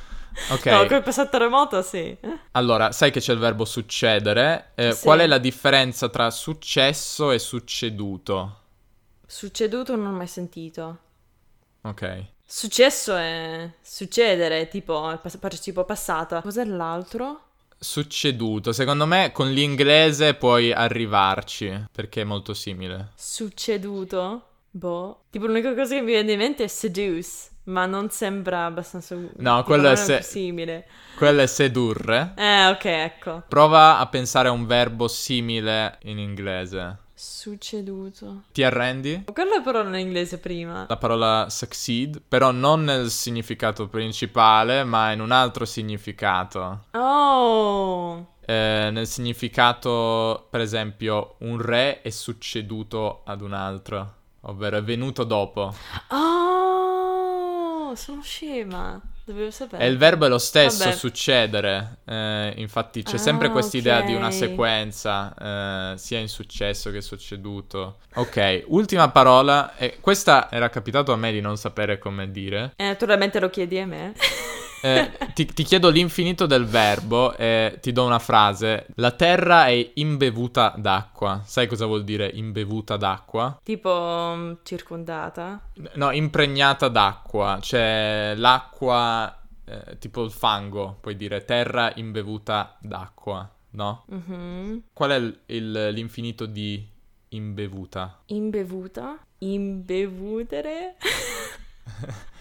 Ok. 0.49 0.65
No, 0.67 0.85
col 0.85 1.03
passato 1.03 1.37
remoto 1.37 1.81
sì. 1.81 2.15
Allora, 2.51 2.91
sai 2.91 3.11
che 3.11 3.19
c'è 3.19 3.33
il 3.33 3.39
verbo 3.39 3.65
succedere. 3.65 4.71
Eh, 4.75 4.91
sì. 4.91 5.03
Qual 5.03 5.19
è 5.19 5.27
la 5.27 5.37
differenza 5.37 6.09
tra 6.09 6.29
successo 6.29 7.31
e 7.31 7.39
succeduto? 7.39 8.59
Succeduto 9.25 9.95
non 9.95 10.07
ho 10.07 10.17
mai 10.17 10.27
sentito. 10.27 10.97
Ok. 11.81 12.25
Successo 12.45 13.15
è 13.15 13.69
succedere, 13.81 14.69
tipo 14.69 15.19
partecipo 15.39 15.83
passata. 15.83 16.41
Cos'è 16.41 16.63
l'altro? 16.63 17.41
Succeduto. 17.77 18.71
Secondo 18.71 19.05
me 19.05 19.31
con 19.33 19.51
l'inglese 19.51 20.33
puoi 20.33 20.71
arrivarci, 20.71 21.87
perché 21.91 22.21
è 22.21 22.23
molto 22.23 22.53
simile. 22.53 23.11
Succeduto? 23.15 24.43
Boh. 24.71 25.23
Tipo 25.29 25.47
l'unica 25.47 25.73
cosa 25.75 25.95
che 25.95 26.01
mi 26.01 26.11
viene 26.11 26.31
in 26.31 26.37
mente 26.37 26.63
è 26.63 26.67
seduce. 26.67 27.49
Ma 27.67 27.85
non 27.85 28.09
sembra 28.09 28.65
abbastanza... 28.65 29.17
No, 29.37 29.63
quello 29.63 29.89
è 29.89 29.95
se- 29.95 30.21
simile. 30.21 30.87
Quello 31.17 31.41
è 31.41 31.47
sedurre. 31.47 32.33
Eh, 32.37 32.67
ok, 32.67 32.85
ecco. 32.85 33.43
Prova 33.47 33.97
a 33.97 34.07
pensare 34.07 34.47
a 34.47 34.51
un 34.51 34.65
verbo 34.65 35.07
simile 35.07 35.97
in 36.03 36.17
inglese. 36.17 36.97
Succeduto. 37.13 38.43
Ti 38.53 38.63
arrendi? 38.63 39.25
Quello 39.33 39.61
però 39.63 39.83
non 39.83 39.95
è 39.95 39.99
inglese 39.99 40.37
prima. 40.37 40.85
La 40.87 40.97
parola 40.97 41.47
succeed, 41.49 42.21
però 42.25 42.51
non 42.51 42.83
nel 42.83 43.09
significato 43.09 43.87
principale, 43.87 44.83
ma 44.83 45.11
in 45.11 45.19
un 45.19 45.31
altro 45.31 45.65
significato. 45.65 46.85
Oh! 46.91 48.35
Eh, 48.45 48.89
nel 48.91 49.07
significato, 49.07 50.47
per 50.49 50.61
esempio, 50.61 51.35
un 51.39 51.59
re 51.59 52.01
è 52.01 52.11
succeduto 52.11 53.23
ad 53.25 53.41
un 53.41 53.51
altro, 53.51 54.13
ovvero 54.41 54.77
è 54.77 54.83
venuto 54.83 55.25
dopo. 55.25 55.75
Oh! 56.11 56.86
Sono 57.95 58.21
scema. 58.21 58.99
Dovevo 59.23 59.51
sapere. 59.51 59.83
E 59.83 59.87
il 59.89 59.97
verbo 59.97 60.25
è 60.25 60.29
lo 60.29 60.37
stesso, 60.37 60.85
Vabbè. 60.85 60.95
succedere. 60.95 61.97
Eh, 62.05 62.53
infatti 62.57 63.03
c'è 63.03 63.15
Ah, 63.15 63.19
sempre 63.19 63.49
quest'idea 63.49 63.99
di 64.01 64.13
una 64.13 64.31
sequenza, 64.31 65.33
eh, 65.93 65.97
sia 65.97 66.19
in 66.19 66.29
successo 66.29 66.91
che 66.91 67.01
succeduto. 67.01 67.97
Ok, 68.15 68.63
ultima 68.67 69.09
parola. 69.09 69.75
E 69.75 69.97
questa 69.99 70.49
era 70.49 70.69
capitato 70.69 71.11
a 71.11 71.17
me 71.17 71.33
di 71.33 71.41
non 71.41 71.57
sapere 71.57 71.99
come 71.99 72.31
dire. 72.31 72.71
Eh, 72.77 72.85
naturalmente 72.85 73.39
lo 73.41 73.49
chiedi 73.49 73.77
a 73.79 73.85
me. 73.85 74.13
Eh, 74.81 75.11
ti, 75.33 75.45
ti 75.45 75.63
chiedo 75.63 75.89
l'infinito 75.89 76.45
del 76.45 76.65
verbo 76.65 77.35
e 77.35 77.79
ti 77.81 77.91
do 77.91 78.05
una 78.05 78.19
frase. 78.19 78.87
La 78.95 79.11
terra 79.11 79.67
è 79.67 79.91
imbevuta 79.95 80.73
d'acqua. 80.77 81.41
Sai 81.45 81.67
cosa 81.67 81.85
vuol 81.85 82.03
dire 82.03 82.29
imbevuta 82.33 82.95
d'acqua? 82.97 83.59
tipo 83.63 84.33
mm, 84.35 84.53
circondata. 84.63 85.69
No, 85.95 86.11
impregnata 86.11 86.87
d'acqua. 86.89 87.57
Cioè 87.61 88.33
l'acqua, 88.35 89.35
eh, 89.65 89.97
tipo 89.97 90.23
il 90.23 90.31
fango, 90.31 90.97
puoi 91.01 91.15
dire 91.15 91.43
terra 91.43 91.91
imbevuta 91.95 92.77
d'acqua, 92.79 93.49
no? 93.71 94.03
Mhm. 94.07 94.83
Qual 94.93 95.09
è 95.11 95.15
il- 95.15 95.39
il- 95.47 95.89
l'infinito 95.91 96.45
di 96.45 96.87
imbevuta? 97.29 98.19
Imbevuta. 98.27 99.17
Imbevutere. 99.39 100.95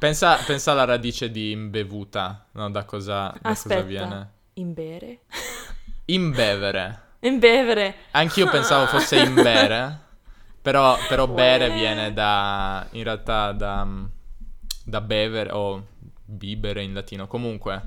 Pensa, 0.00 0.36
pensa 0.46 0.72
alla 0.72 0.86
radice 0.86 1.30
di 1.30 1.50
imbevuta, 1.50 2.46
no? 2.52 2.70
Da 2.70 2.84
cosa, 2.86 3.34
da 3.38 3.50
cosa 3.54 3.80
viene? 3.82 4.30
Imbere. 4.54 5.18
Imbevere. 6.06 7.00
Imbevere. 7.20 7.94
Anch'io 8.12 8.48
pensavo 8.48 8.86
fosse 8.86 9.18
imbere, 9.18 9.98
però, 10.62 10.96
però 11.06 11.26
bere 11.26 11.68
viene 11.68 12.14
da, 12.14 12.86
in 12.92 13.02
realtà 13.02 13.52
da, 13.52 13.86
da 14.86 15.00
bevere 15.02 15.50
o 15.52 15.86
bibere 16.24 16.82
in 16.82 16.94
latino. 16.94 17.26
Comunque 17.26 17.82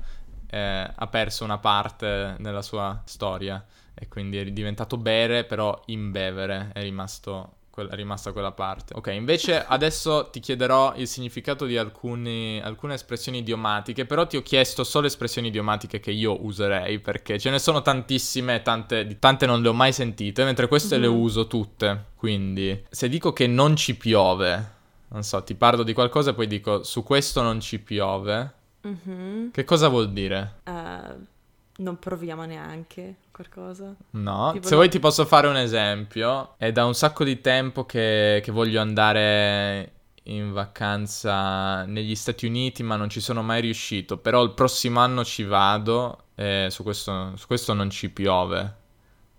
eh, 0.50 0.88
ha 0.94 1.06
perso 1.08 1.42
una 1.42 1.58
parte 1.58 2.36
nella 2.38 2.62
sua 2.62 3.02
storia 3.06 3.62
e 3.92 4.06
quindi 4.06 4.38
è 4.38 4.44
diventato 4.44 4.96
bere, 4.98 5.42
però 5.42 5.82
imbevere 5.86 6.70
è 6.72 6.80
rimasto... 6.80 7.56
È 7.74 7.94
rimasta 7.94 8.30
quella 8.32 8.52
parte. 8.52 8.94
Ok, 8.96 9.08
invece 9.08 9.64
adesso 9.64 10.28
ti 10.30 10.38
chiederò 10.38 10.92
il 10.96 11.08
significato 11.08 11.64
di 11.64 11.76
alcuni- 11.76 12.60
alcune 12.62 12.94
espressioni 12.94 13.38
idiomatiche, 13.38 14.04
però 14.06 14.26
ti 14.26 14.36
ho 14.36 14.42
chiesto 14.42 14.84
solo 14.84 15.06
espressioni 15.08 15.48
idiomatiche 15.48 15.98
che 15.98 16.12
io 16.12 16.44
userei, 16.44 17.00
perché 17.00 17.38
ce 17.38 17.50
ne 17.50 17.58
sono 17.58 17.82
tantissime, 17.82 18.62
tante, 18.62 19.18
tante 19.18 19.46
non 19.46 19.60
le 19.60 19.68
ho 19.68 19.72
mai 19.72 19.92
sentite, 19.92 20.44
mentre 20.44 20.68
queste 20.68 20.98
le 20.98 21.08
Mhm. 21.08 21.14
uso 21.20 21.46
tutte. 21.48 22.04
Quindi, 22.16 22.84
se 22.88 23.08
dico 23.08 23.32
che 23.32 23.46
non 23.48 23.74
ci 23.74 23.96
piove, 23.96 24.70
non 25.08 25.22
so, 25.24 25.42
ti 25.42 25.54
parlo 25.54 25.82
di 25.82 25.92
qualcosa 25.92 26.30
e 26.30 26.34
poi 26.34 26.46
dico 26.46 26.82
su 26.84 27.02
questo 27.02 27.42
non 27.42 27.60
ci 27.60 27.80
piove, 27.80 28.52
Mhm. 28.82 29.50
che 29.50 29.64
cosa 29.64 29.88
vuol 29.88 30.12
dire? 30.12 30.60
Eh, 30.64 31.32
non 31.76 31.98
proviamo 31.98 32.44
neanche 32.44 33.16
qualcosa. 33.30 33.94
No, 34.10 34.50
Tipo 34.52 34.66
se 34.68 34.74
vuoi 34.74 34.88
ti 34.88 35.00
posso 35.00 35.24
fare 35.24 35.46
un 35.48 35.56
esempio. 35.56 36.54
È 36.56 36.70
da 36.72 36.84
un 36.84 36.94
sacco 36.94 37.24
di 37.24 37.40
tempo 37.40 37.84
che, 37.84 38.40
che 38.44 38.52
voglio 38.52 38.80
andare 38.80 39.90
in 40.24 40.52
vacanza 40.52 41.84
negli 41.84 42.14
Stati 42.14 42.46
Uniti, 42.46 42.82
ma 42.82 42.96
non 42.96 43.08
ci 43.08 43.20
sono 43.20 43.42
mai 43.42 43.60
riuscito. 43.60 44.18
Però 44.18 44.42
il 44.42 44.52
prossimo 44.52 45.00
anno 45.00 45.24
ci 45.24 45.42
vado 45.42 46.18
e 46.34 46.68
su 46.70 46.82
questo, 46.82 47.36
su 47.36 47.46
questo 47.46 47.72
non 47.74 47.90
ci 47.90 48.08
piove. 48.10 48.76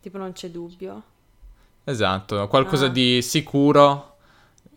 Tipo 0.02 0.18
non 0.18 0.34
c'è 0.34 0.50
dubbio. 0.50 1.02
Esatto, 1.84 2.48
qualcosa 2.48 2.86
Ah. 2.88 2.90
di 2.90 3.22
sicuro 3.22 4.18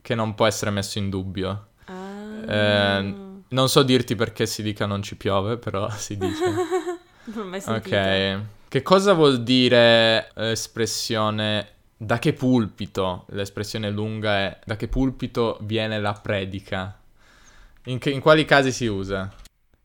che 0.00 0.14
non 0.14 0.34
può 0.34 0.46
essere 0.46 0.70
messo 0.70 0.98
in 0.98 1.10
dubbio. 1.10 1.66
Ah. 1.86 2.52
Eh, 2.54 3.14
non 3.48 3.68
so 3.68 3.82
dirti 3.82 4.14
perché 4.14 4.46
si 4.46 4.62
dica 4.62 4.86
non 4.86 5.02
ci 5.02 5.16
piove, 5.16 5.56
però 5.58 5.88
si 5.90 6.16
dice. 6.16 6.44
non 7.34 7.46
ho 7.46 7.48
mai 7.48 7.60
sentito. 7.60 7.96
Ok. 7.96 8.40
Che 8.68 8.82
cosa 8.82 9.14
vuol 9.14 9.42
dire 9.42 10.30
l'espressione 10.34 11.68
da 11.96 12.18
che 12.18 12.32
pulpito? 12.32 13.24
L'espressione 13.30 13.90
lunga 13.90 14.36
è 14.38 14.58
da 14.64 14.76
che 14.76 14.88
pulpito 14.88 15.58
viene 15.62 15.98
la 15.98 16.12
predica? 16.12 16.98
In, 17.84 17.98
che- 17.98 18.10
in 18.10 18.20
quali 18.20 18.44
casi 18.44 18.70
si 18.72 18.86
usa? 18.86 19.32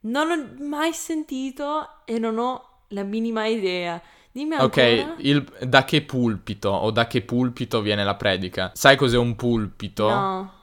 Non 0.01 0.27
l'ho 0.27 0.65
mai 0.65 0.91
sentito 0.93 2.03
e 2.05 2.19
non 2.19 2.37
ho 2.37 2.69
la 2.89 3.03
minima 3.03 3.45
idea. 3.45 4.01
Dimmi 4.31 4.55
ancora. 4.55 4.65
Ok, 4.65 5.15
il, 5.19 5.43
da 5.67 5.85
che 5.85 6.01
pulpito 6.01 6.69
o 6.69 6.91
da 6.91 7.07
che 7.07 7.21
pulpito 7.21 7.81
viene 7.81 8.03
la 8.03 8.15
predica? 8.15 8.71
Sai 8.73 8.95
cos'è 8.97 9.17
un 9.17 9.35
pulpito? 9.35 10.09
No. 10.09 10.53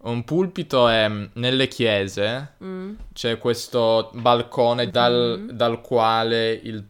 Un 0.00 0.22
pulpito 0.24 0.88
è 0.88 1.08
mm, 1.08 1.24
nelle 1.34 1.66
chiese 1.68 2.52
Mm. 2.62 2.94
c'è 3.12 3.38
questo 3.38 4.10
balcone 4.14 4.90
dal, 4.90 5.38
Mhm. 5.40 5.50
dal 5.52 5.80
quale 5.80 6.52
il, 6.52 6.82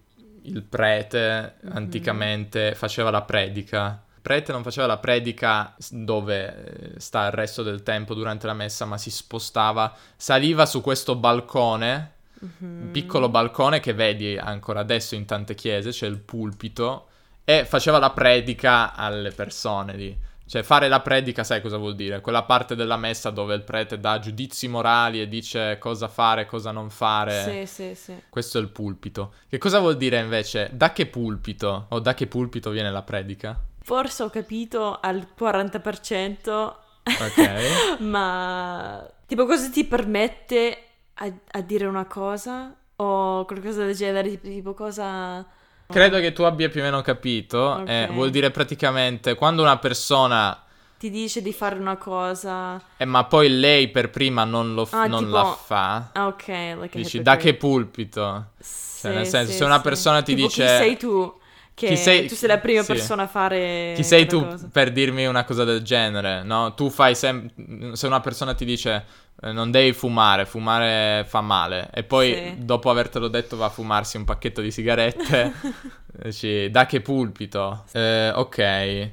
il 0.43 0.63
prete 0.63 1.55
Mhm. 1.63 1.77
anticamente 1.77 2.75
faceva 2.75 3.11
la 3.11 3.23
predica. 3.23 4.03
Il 4.15 4.21
prete 4.23 4.53
non 4.53 4.63
faceva 4.63 4.87
la 4.87 4.99
predica 4.99 5.75
dove 5.91 6.95
eh, 6.97 7.01
sta 7.01 7.27
il 7.27 7.33
resto 7.33 7.63
del 7.63 7.83
tempo 7.83 8.13
durante 8.15 8.47
la 8.47 8.53
messa, 8.53 8.85
ma 8.85 8.99
si 8.99 9.11
spostava, 9.11 9.95
saliva 10.17 10.67
su 10.67 10.83
questo 10.83 11.15
balcone, 11.17 12.13
Mhm. 12.41 12.81
un 12.83 12.91
piccolo 12.93 13.29
balcone 13.31 13.81
che 13.81 13.95
vedi 13.95 14.37
ancora 14.37 14.81
adesso 14.81 15.15
in 15.15 15.25
tante 15.25 15.55
chiese, 15.55 15.91
c'è 15.91 16.07
il 16.07 16.19
pulpito, 16.19 17.07
e 17.45 17.65
faceva 17.65 17.99
la 17.99 18.11
predica 18.11 18.95
alle 18.95 19.31
persone 19.31 19.97
lì. 19.97 20.17
Cioè, 20.49 20.63
fare 20.63 20.89
la 20.89 21.01
predica, 21.01 21.45
sai 21.45 21.61
cosa 21.61 21.77
vuol 21.77 21.95
dire? 21.95 22.23
Quella 22.23 22.43
parte 22.43 22.75
della 22.75 22.97
messa 22.97 23.29
dove 23.29 23.55
il 23.55 23.65
prete 23.65 24.01
dà 24.01 24.19
giudizi 24.19 24.67
morali 24.67 25.21
e 25.21 25.29
dice 25.29 25.77
cosa 25.79 26.09
fare, 26.09 26.47
cosa 26.47 26.71
non 26.71 26.89
fare. 26.89 27.67
Sì, 27.67 27.67
sì, 27.67 27.95
sì. 27.95 28.15
Questo 28.31 28.57
è 28.57 28.61
il 28.63 28.71
pulpito. 28.71 29.35
Che 29.47 29.59
cosa 29.59 29.79
vuol 29.79 29.99
dire 29.99 30.19
invece? 30.19 30.71
Da 30.73 30.93
che 30.93 31.05
pulpito? 31.07 31.87
O 31.91 32.01
da 32.01 32.15
che 32.15 32.27
pulpito 32.27 32.71
viene 32.71 32.91
la 32.91 33.03
predica? 33.03 33.61
Forse 33.83 34.23
ho 34.23 34.31
capito 34.31 34.99
al 34.99 35.27
40%, 35.39 36.73
Ok. 37.05 38.01
ma 38.01 39.07
tipo 39.27 39.45
cosa 39.45 39.69
ti 39.69 39.85
permette 39.85 40.79
a, 41.15 41.31
a 41.53 41.61
dire 41.61 41.87
una 41.87 42.07
cosa 42.07 42.75
o 42.97 43.45
qualcosa 43.45 43.85
del 43.85 43.95
genere, 43.95 44.31
tipo, 44.31 44.49
tipo 44.49 44.75
cosa... 44.75 45.47
Credo 45.91 46.21
che 46.21 46.35
tu 46.35 46.43
abbia 46.43 46.69
più 46.69 46.81
o 46.83 46.85
meno 46.85 47.01
capito. 47.01 47.83
Eh, 47.87 48.05
Ok. 48.05 48.13
vuol 48.13 48.29
dire 48.31 48.51
praticamente 48.51 49.35
quando 49.35 49.63
una 49.63 49.79
persona... 49.79 50.63
Ti 50.99 51.09
dice 51.09 51.41
di 51.41 51.53
fare 51.55 51.79
una 51.79 51.97
cosa... 51.97 52.79
Eh, 52.99 53.07
ma 53.07 53.25
poi 53.25 53.49
lei 53.49 53.89
per 53.89 54.11
prima 54.11 54.45
non, 54.45 54.75
lo 54.75 54.85
f- 54.85 54.93
Ah, 54.93 55.07
non 55.07 55.25
tipo- 55.25 55.37
la 55.37 55.45
fa. 55.65 56.11
Ah, 56.13 56.27
ok, 56.27 56.47
like 56.47 56.91
Dici, 56.93 57.23
da 57.23 57.37
che 57.37 57.55
pulpito? 57.55 58.49
Sì, 58.59 59.01
Cioè, 59.03 59.15
nel 59.15 59.27
senso, 59.27 59.53
sì, 59.53 59.57
se 59.59 59.65
una 59.65 59.77
sì. 59.77 59.83
persona 59.83 60.21
ti 60.21 60.35
Tipo, 60.35 60.47
dice- 60.49 60.67
sei 60.67 60.97
tu? 60.99 61.38
Che 61.87 61.97
sei- 61.97 62.27
tu 62.27 62.35
sei 62.35 62.49
la 62.49 62.59
prima 62.59 62.83
sì. 62.83 62.93
persona 62.93 63.23
a 63.23 63.27
fare 63.29 63.93
Chi 63.95 64.03
sei 64.03 64.27
tu 64.27 64.45
cosa. 64.45 64.69
per 64.73 64.91
dirmi 64.91 65.27
una 65.27 65.45
cosa 65.45 65.65
del 65.65 65.83
genere, 65.83 66.43
no? 66.43 66.75
Tu 66.75 66.91
fai 66.91 67.15
sempre... 67.15 67.95
Se 67.97 68.07
una 68.07 68.21
persona 68.21 68.55
ti 68.55 68.65
dice 68.65 69.05
eh, 69.41 69.53
non 69.53 69.71
devi 69.71 69.93
fumare, 69.93 70.45
fumare 70.47 71.25
fa 71.25 71.41
male, 71.41 71.89
e 71.95 72.03
poi 72.03 72.35
Sì. 72.35 72.65
dopo 72.65 72.91
avertelo 72.91 73.29
detto 73.29 73.57
va 73.57 73.67
a 73.67 73.71
fumarsi 73.71 74.17
un 74.17 74.25
pacchetto 74.25 74.61
di 74.61 74.71
sigarette, 74.73 75.53
dici 76.25 76.69
da 76.71 76.87
che 76.87 77.01
pulpito? 77.01 77.85
Eh, 77.93 78.31
ok. 78.35 79.11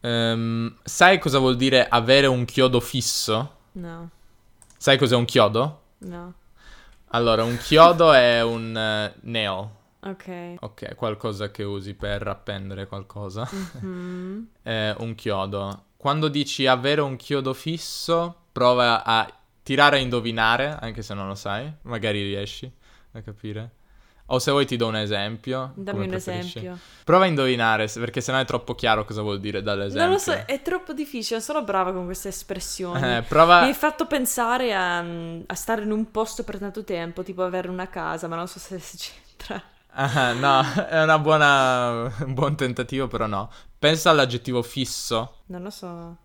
Ehm, 0.00 0.74
sai 0.82 1.18
cosa 1.18 1.38
vuol 1.38 1.56
dire 1.56 1.86
avere 1.88 2.26
un 2.26 2.44
chiodo 2.44 2.80
fisso? 2.80 3.56
No, 3.72 4.10
Sai 4.76 4.98
cos'è 4.98 5.14
un 5.16 5.24
chiodo? 5.24 5.80
no. 5.98 6.34
Allora, 7.14 7.44
un 7.44 7.58
chiodo 7.58 8.12
è 8.12 8.42
un 8.42 8.74
eh, 8.76 9.12
nail. 9.22 9.68
Ok. 10.04 10.56
Ok, 10.60 10.94
qualcosa 10.94 11.50
che 11.50 11.62
usi 11.62 11.94
per 11.94 12.26
appendere 12.26 12.86
qualcosa. 12.86 13.48
Mhm. 13.80 14.48
eh, 14.62 14.94
un 14.98 15.14
chiodo. 15.14 15.84
Quando 15.96 16.28
dici 16.28 16.66
avere 16.66 17.00
un 17.00 17.16
chiodo 17.16 17.54
fisso, 17.54 18.46
prova 18.50 19.04
a 19.04 19.32
tirare 19.62 19.96
a 19.96 20.00
indovinare, 20.00 20.76
anche 20.80 21.02
se 21.02 21.14
non 21.14 21.28
lo 21.28 21.34
sai, 21.36 21.72
magari 21.82 22.22
riesci 22.22 22.70
a 23.12 23.20
capire. 23.20 23.70
O 24.26 24.38
se 24.38 24.50
vuoi 24.50 24.66
ti 24.66 24.76
do 24.76 24.86
un 24.86 24.96
esempio. 24.96 25.72
Dammi 25.76 26.06
un 26.06 26.14
esempio. 26.14 26.78
Prova 27.04 27.24
a 27.24 27.26
indovinare, 27.26 27.86
perché 27.94 28.20
sennò 28.20 28.38
è 28.40 28.44
troppo 28.44 28.74
chiaro 28.74 29.04
cosa 29.04 29.20
vuol 29.20 29.38
dire 29.40 29.62
dall'esempio. 29.62 30.02
Non 30.04 30.12
lo 30.12 30.18
so, 30.18 30.32
è 30.32 30.62
troppo 30.62 30.92
difficile, 30.92 31.40
sono 31.40 31.62
brava 31.62 31.92
con 31.92 32.06
queste 32.06 32.28
espressioni. 32.28 33.16
Eh, 33.16 33.22
prova... 33.22 33.60
Mi 33.60 33.68
hai 33.68 33.74
fatto 33.74 34.06
pensare 34.06 34.74
a, 34.74 34.98
a 34.98 35.54
stare 35.54 35.82
in 35.82 35.90
un 35.90 36.10
posto 36.10 36.44
per 36.44 36.58
tanto 36.58 36.82
tempo, 36.82 37.22
tipo 37.22 37.42
avere 37.42 37.68
una 37.68 37.88
casa, 37.88 38.26
ma 38.26 38.36
non 38.36 38.48
so 38.48 38.58
se 38.58 38.78
si 38.78 38.96
c'entra. 38.96 39.62
Ah, 39.94 40.32
no, 40.32 40.62
è 40.88 41.02
una 41.02 41.18
buona... 41.18 42.12
un 42.24 42.34
buon 42.34 42.56
tentativo, 42.56 43.08
però 43.08 43.26
no. 43.26 43.50
Pensa 43.78 44.10
all'aggettivo 44.10 44.62
fisso. 44.62 45.38
Non 45.46 45.62
lo 45.62 45.70
so. 45.70 46.16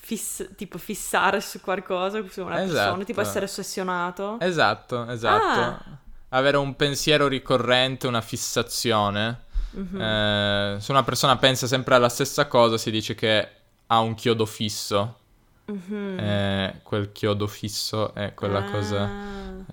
Fiss- 0.00 0.54
tipo 0.54 0.78
fissare 0.78 1.40
su 1.40 1.60
qualcosa, 1.60 2.22
su 2.30 2.42
una 2.42 2.62
Esatto. 2.62 2.74
persona, 2.78 3.04
tipo 3.04 3.20
essere 3.20 3.44
ossessionato. 3.46 4.38
Esatto, 4.40 5.08
esatto. 5.08 5.60
Ah. 5.60 5.98
Avere 6.30 6.56
un 6.56 6.76
pensiero 6.76 7.26
ricorrente, 7.28 8.06
una 8.06 8.20
fissazione. 8.20 9.44
Mhm. 9.70 10.00
Eh, 10.00 10.76
se 10.80 10.90
una 10.90 11.02
persona 11.02 11.36
pensa 11.36 11.66
sempre 11.66 11.94
alla 11.94 12.08
stessa 12.08 12.46
cosa, 12.46 12.78
si 12.78 12.90
dice 12.90 13.14
che 13.14 13.48
ha 13.86 13.98
un 14.00 14.14
chiodo 14.14 14.46
fisso. 14.46 15.16
Mhm. 15.66 16.18
Eh, 16.18 16.74
quel 16.82 17.10
chiodo 17.12 17.46
fisso 17.46 18.14
è 18.14 18.34
quella 18.34 18.64
Ah, 18.64 18.70
cosa 18.70 19.10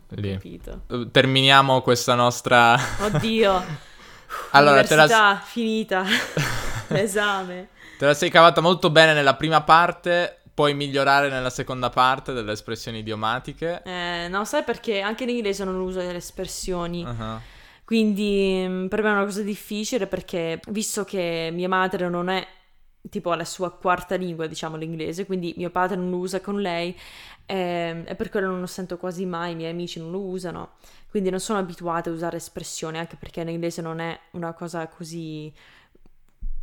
lì. 0.09 0.31
capito. 0.33 0.81
Eh, 0.89 1.07
Terminiamo 1.11 1.81
questa 1.81 2.15
nostra... 2.15 2.75
Oddio. 3.01 3.63
allora, 4.51 4.83
te 4.83 4.95
la, 4.95 5.41
finita. 5.43 6.03
L'esame. 6.89 7.69
te 7.97 8.05
la 8.05 8.13
sei 8.13 8.29
cavata 8.29 8.61
molto 8.61 8.89
bene 8.89 9.13
nella 9.13 9.35
prima 9.35 9.61
parte, 9.61 10.39
puoi 10.53 10.73
migliorare 10.73 11.29
nella 11.29 11.49
seconda 11.49 11.89
parte 11.89 12.33
delle 12.33 12.51
espressioni 12.53 12.99
idiomatiche. 12.99 13.81
Eh, 13.83 14.27
no, 14.29 14.45
sai 14.45 14.63
perché 14.63 15.01
anche 15.01 15.23
in 15.23 15.29
inglese 15.29 15.63
non 15.63 15.75
uso 15.75 15.99
delle 15.99 16.17
espressioni. 16.17 17.03
Ah, 17.05 17.39
Quindi 17.85 18.65
mm, 18.67 18.87
per 18.87 19.01
me 19.03 19.09
è 19.09 19.13
una 19.13 19.23
cosa 19.25 19.41
difficile 19.41 20.07
perché 20.07 20.59
visto 20.69 21.03
che 21.03 21.49
mia 21.51 21.67
madre 21.67 22.09
non 22.09 22.29
è 22.29 22.45
tipo 23.09 23.33
la 23.33 23.45
sua 23.45 23.71
quarta 23.71 24.15
lingua, 24.15 24.47
diciamo 24.47 24.77
l'inglese, 24.77 25.25
quindi 25.25 25.53
mio 25.57 25.69
padre 25.69 25.95
non 25.97 26.09
lo 26.09 26.17
usa 26.17 26.39
con 26.41 26.61
lei 26.61 26.97
ehm, 27.45 28.05
e 28.07 28.15
per 28.15 28.29
quello 28.29 28.47
non 28.47 28.59
lo 28.59 28.65
sento 28.65 28.97
quasi 28.97 29.25
mai, 29.25 29.51
i 29.51 29.55
miei 29.55 29.71
amici 29.71 29.99
non 29.99 30.11
lo 30.11 30.21
usano, 30.21 30.71
quindi 31.09 31.29
non 31.29 31.39
sono 31.39 31.59
abituata 31.59 32.09
a 32.09 32.13
usare 32.13 32.37
espressioni 32.37 32.97
anche 32.97 33.15
perché 33.17 33.43
l'inglese 33.43 33.81
non 33.81 33.99
è 33.99 34.17
una 34.31 34.53
cosa 34.53 34.87
così 34.87 35.53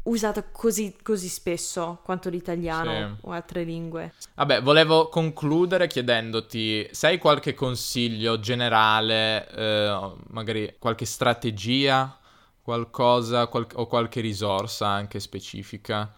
usata 0.02 0.42
così, 0.50 0.96
così 1.02 1.28
spesso 1.28 2.00
quanto 2.02 2.30
l'italiano 2.30 3.16
Sì. 3.20 3.26
o 3.26 3.32
altre 3.32 3.64
lingue. 3.64 4.14
Vabbè, 4.34 4.62
volevo 4.62 5.08
concludere 5.10 5.86
chiedendoti 5.86 6.88
se 6.90 7.08
hai 7.08 7.18
qualche 7.18 7.52
consiglio 7.52 8.40
generale, 8.40 9.46
eh, 9.50 10.12
magari 10.28 10.74
qualche 10.78 11.04
strategia, 11.04 12.18
qualcosa 12.62 13.46
qual- 13.48 13.66
o 13.74 13.86
qualche 13.86 14.20
risorsa 14.20 14.88
anche 14.88 15.20
specifica 15.20 16.10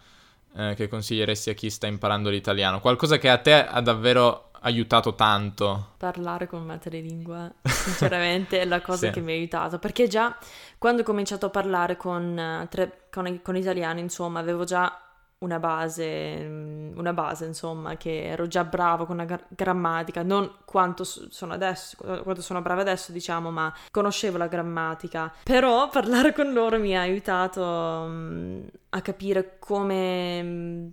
eh, 0.55 0.73
che 0.75 0.87
consiglieresti 0.87 1.49
a 1.49 1.53
chi 1.53 1.69
sta 1.69 1.87
imparando 1.87 2.29
l'italiano. 2.29 2.79
Qualcosa 2.79 3.17
che 3.17 3.29
a 3.29 3.37
te 3.37 3.53
ha 3.65 3.81
davvero 3.81 4.49
aiutato 4.61 5.13
tanto. 5.15 5.93
Parlare 5.97 6.47
con 6.47 6.63
madrelingua, 6.63 7.51
sinceramente, 7.63 8.61
è 8.61 8.65
la 8.65 8.81
cosa 8.81 9.07
Sì. 9.07 9.11
che 9.11 9.19
mi 9.19 9.31
ha 9.33 9.35
aiutato. 9.35 9.77
Perché 9.79 10.07
già 10.07 10.37
quando 10.77 11.01
ho 11.01 11.05
cominciato 11.05 11.47
a 11.47 11.49
parlare 11.49 11.97
con, 11.97 12.37
eh, 12.37 12.67
tre- 12.69 13.07
con, 13.11 13.41
con 13.41 13.55
italiani, 13.57 13.99
insomma, 14.01 14.39
avevo 14.39 14.63
già 14.63 14.97
una 15.43 15.59
base, 15.59 16.37
mm, 16.39 16.97
una 16.97 17.13
base, 17.13 17.45
insomma, 17.45 17.95
che 17.97 18.23
ero 18.23 18.47
già 18.47 18.63
bravo 18.63 19.05
con 19.05 19.17
la 19.17 19.25
gra- 19.25 19.43
grammatica, 19.47 20.23
non 20.23 20.49
quanto 20.65 21.03
sono 21.03 21.53
adesso, 21.53 21.97
quanto 22.23 22.41
sono 22.41 22.61
brava 22.61 22.81
adesso, 22.81 23.11
diciamo, 23.11 23.51
ma 23.51 23.73
conoscevo 23.91 24.37
la 24.37 24.47
grammatica. 24.47 25.31
Però 25.43 25.89
parlare 25.89 26.33
con 26.33 26.51
loro 26.53 26.79
mi 26.79 26.95
ha 26.97 27.01
aiutato 27.01 27.61
mm, 28.07 28.61
a 28.89 29.01
capire 29.01 29.57
come, 29.59 30.41
mm, 30.43 30.87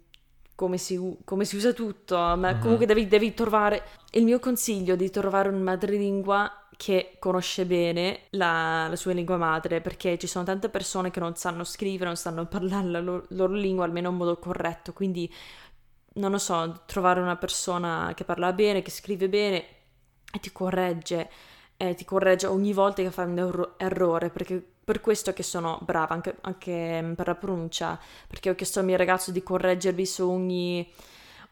come 0.55 0.77
si, 0.79 1.17
come 1.25 1.45
si 1.45 1.57
usa 1.57 1.73
tutto, 1.73 2.17
ma 2.17 2.53
Mhm. 2.53 2.61
comunque 2.61 2.87
devi, 2.87 3.07
devi 3.07 3.33
trovare... 3.35 3.83
Il 4.13 4.25
mio 4.25 4.41
consiglio 4.41 4.97
di 4.97 5.09
trovare 5.09 5.49
un 5.51 5.63
madrelingua 5.63 6.51
che 6.81 7.17
conosce 7.19 7.67
bene 7.67 8.21
la, 8.31 8.87
la 8.89 8.97
sua 8.97 9.13
lingua 9.13 9.37
madre, 9.37 9.83
perché 9.83 10.17
ci 10.17 10.27
sono 10.27 10.47
tante 10.47 10.71
persone 10.71 11.11
che 11.11 11.21
non 11.21 11.37
sanno 11.37 11.63
scrivere, 11.63 12.07
non 12.07 12.17
sanno 12.17 12.47
parlare 12.47 12.87
la 12.87 13.01
loro, 13.01 13.27
loro 13.31 13.53
lingua 13.53 13.85
almeno 13.85 14.09
in 14.09 14.17
modo 14.17 14.39
corretto, 14.39 14.95
quindi 14.95 15.31
non 16.15 16.31
lo 16.31 16.39
so, 16.39 16.85
trovare 16.87 17.21
una 17.21 17.37
persona 17.37 18.15
che 18.17 18.25
parla 18.25 18.55
bene, 18.55 18.81
che 18.81 18.91
scrive 18.91 19.29
bene 19.29 19.65
e 20.33 20.41
ti 20.41 20.51
corregge, 20.53 21.29
e 21.77 21.95
ti 21.95 22.07
corregge 22.07 22.47
ogni 22.47 22.73
volta 22.73 23.03
che 23.03 23.11
fai 23.11 23.27
un 23.27 23.39
erro- 23.39 23.79
errore, 23.79 24.31
perché 24.31 24.65
per 24.83 25.01
questo 25.03 25.35
che 25.35 25.43
sono 25.43 25.79
brava 25.83 26.15
anche, 26.15 26.37
anche 26.41 27.03
mm, 27.03 27.13
per 27.13 27.27
la 27.27 27.35
pronuncia, 27.35 28.01
perché 28.27 28.49
ho 28.49 28.55
chiesto 28.55 28.79
al 28.79 28.87
mio 28.87 28.97
ragazzo 28.97 29.33
di 29.33 29.43
correggervi 29.43 30.07
su 30.07 30.27
ogni, 30.27 30.91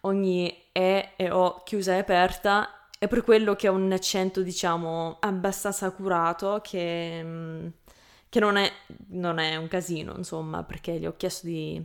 ogni 0.02 0.68
E 0.72 1.10
e 1.16 1.30
O 1.30 1.62
chiusa 1.64 1.94
e 1.96 1.98
aperta, 1.98 2.77
è 2.98 3.08
per 3.08 3.22
quello 3.22 3.54
che 3.54 3.68
ho 3.68 3.72
un 3.74 3.92
accento, 3.92 4.42
diciamo, 4.42 5.18
abbastanza 5.20 5.86
accurato, 5.86 6.60
che, 6.62 7.20
mm, 7.22 7.66
che 8.28 8.40
non, 8.40 8.56
è, 8.56 8.70
non 9.08 9.38
è 9.38 9.56
un 9.56 9.68
casino, 9.68 10.14
insomma, 10.16 10.64
perché 10.64 10.98
gli 10.98 11.06
ho 11.06 11.16
chiesto 11.16 11.46
di, 11.46 11.82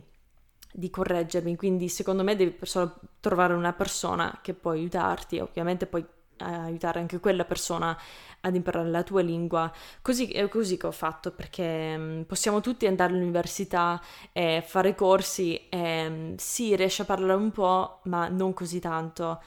di 0.72 0.90
correggermi, 0.90 1.56
quindi 1.56 1.88
secondo 1.88 2.24
me 2.24 2.34
devi 2.36 2.56
solo 2.62 2.96
trovare 3.20 3.54
una 3.54 3.72
persona 3.72 4.40
che 4.42 4.54
può 4.54 4.72
aiutarti, 4.72 5.38
ovviamente 5.38 5.86
puoi 5.86 6.04
eh, 6.36 6.44
aiutare 6.44 6.98
anche 6.98 7.20
quella 7.20 7.44
persona 7.44 7.96
ad 8.40 8.54
imparare 8.54 8.90
la 8.90 9.02
tua 9.04 9.22
lingua. 9.22 9.70
Così 10.02 10.28
è 10.30 10.48
così 10.48 10.76
che 10.76 10.86
ho 10.86 10.90
fatto 10.90 11.30
perché 11.30 11.96
mm, 11.96 12.22
possiamo 12.22 12.60
tutti 12.60 12.86
andare 12.86 13.12
all'università 13.12 14.00
e 14.32 14.62
fare 14.66 14.94
corsi 14.96 15.68
e 15.68 16.08
mm, 16.10 16.34
sì, 16.36 16.74
riesci 16.76 17.02
a 17.02 17.04
parlare 17.04 17.38
un 17.40 17.50
po', 17.52 18.00
ma 18.04 18.28
non 18.28 18.52
così 18.52 18.80
tanto. 18.80 19.40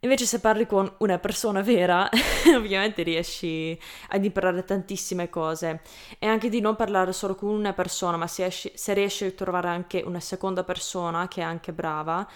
Invece 0.00 0.26
se 0.26 0.40
parli 0.40 0.66
con 0.66 0.92
una 0.98 1.18
persona 1.18 1.62
vera, 1.62 2.08
ovviamente 2.54 3.02
riesci 3.02 3.78
ad 4.08 4.24
imparare 4.24 4.64
tantissime 4.64 5.28
cose. 5.30 5.80
E 6.18 6.26
anche 6.26 6.48
di 6.48 6.60
non 6.60 6.76
parlare 6.76 7.12
solo 7.12 7.34
con 7.34 7.48
una 7.50 7.72
persona, 7.72 8.16
ma 8.16 8.26
se, 8.26 8.44
esci- 8.44 8.72
se 8.74 8.94
riesci 8.94 9.24
a 9.24 9.30
trovare 9.30 9.68
anche 9.68 10.02
una 10.04 10.20
seconda 10.20 10.64
persona 10.64 11.28
che 11.28 11.40
è 11.40 11.44
anche 11.44 11.72
brava, 11.72 12.26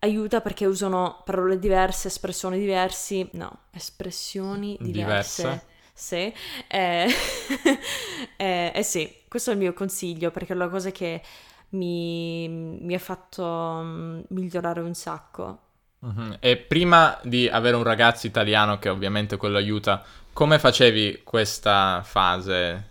aiuta 0.00 0.40
perché 0.40 0.66
usano 0.66 1.22
parole 1.24 1.58
diverse, 1.58 2.08
espressioni 2.08 2.58
diverse, 2.58 3.28
no, 3.32 3.58
espressioni 3.70 4.76
diverse. 4.80 5.42
Diverse. 5.42 5.70
Sì, 5.94 6.32
eh, 6.68 7.06
eh, 8.36 8.72
eh 8.74 8.82
sì, 8.82 9.14
questo 9.28 9.50
è 9.50 9.52
il 9.52 9.58
mio 9.60 9.72
consiglio 9.72 10.30
perché 10.30 10.54
è 10.54 10.56
la 10.56 10.68
cosa 10.68 10.90
che 10.90 11.22
mi, 11.70 12.48
mi 12.48 12.94
ha 12.94 12.98
fatto 12.98 13.80
mm, 13.82 14.20
migliorare 14.28 14.80
un 14.80 14.94
sacco. 14.94 15.61
Mhm. 16.04 16.36
E 16.40 16.56
prima 16.56 17.18
di 17.22 17.48
avere 17.48 17.76
un 17.76 17.84
ragazzo 17.84 18.26
italiano, 18.26 18.78
che 18.78 18.88
ovviamente 18.88 19.36
quello 19.36 19.56
aiuta, 19.56 20.02
come 20.32 20.58
facevi 20.58 21.20
questa 21.22 22.02
fase? 22.04 22.90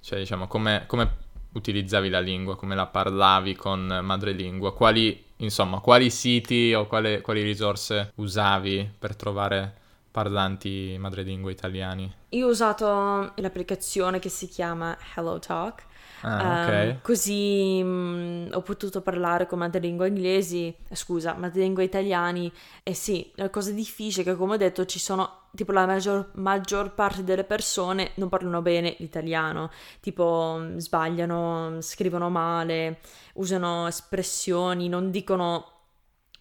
Cioè, 0.00 0.18
diciamo, 0.18 0.46
come, 0.46 0.84
come 0.86 1.10
utilizzavi 1.52 2.08
la 2.08 2.20
lingua, 2.20 2.56
come 2.56 2.74
la 2.76 2.86
parlavi 2.86 3.56
con 3.56 4.00
madrelingua? 4.02 4.72
Quali, 4.74 5.24
insomma, 5.38 5.80
quali 5.80 6.08
siti 6.10 6.72
o 6.72 6.86
quale- 6.86 7.20
quali 7.20 7.42
risorse 7.42 8.12
usavi 8.16 8.90
per 8.96 9.16
trovare 9.16 9.74
parlanti 10.10 10.96
madrelingua 10.98 11.50
italiani? 11.50 12.12
Io 12.30 12.46
ho 12.46 12.50
usato 12.50 13.32
l'applicazione 13.36 14.18
che 14.18 14.28
si 14.28 14.46
chiama 14.46 14.96
Hello 15.16 15.38
Talk. 15.38 15.90
Ah, 16.24 16.62
ok. 16.62 16.68
Ehm, 16.68 17.00
così 17.02 17.80
mm, 17.82 18.52
ho 18.52 18.62
potuto 18.62 19.00
parlare 19.02 19.46
con 19.46 19.58
madrelingua 19.58 20.06
inglesi, 20.06 20.74
eh, 20.88 20.94
scusa, 20.94 21.34
madrelingua 21.34 21.82
italiani. 21.82 22.50
E 22.82 22.94
sì, 22.94 23.30
la 23.36 23.50
cosa 23.50 23.72
difficile 23.72 24.22
è 24.22 24.24
che, 24.26 24.36
come 24.36 24.54
ho 24.54 24.56
detto, 24.56 24.84
ci 24.86 24.98
sono, 24.98 25.48
tipo, 25.54 25.72
la 25.72 25.84
maggior, 25.86 26.30
maggior 26.34 26.94
parte 26.94 27.24
delle 27.24 27.44
persone 27.44 28.12
non 28.14 28.28
parlano 28.28 28.62
bene 28.62 28.94
l'italiano, 28.98 29.70
tipo, 30.00 30.60
sbagliano, 30.76 31.80
scrivono 31.80 32.30
male, 32.30 33.00
usano 33.34 33.86
espressioni, 33.88 34.88
non 34.88 35.10
dicono 35.10 35.66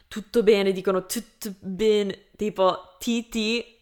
tutto 0.08 0.44
bene, 0.44 0.74
dicono 0.74 1.06
tutto 1.06 1.54
bene, 1.60 2.26
tipo 2.36 2.96
TT 3.00 3.81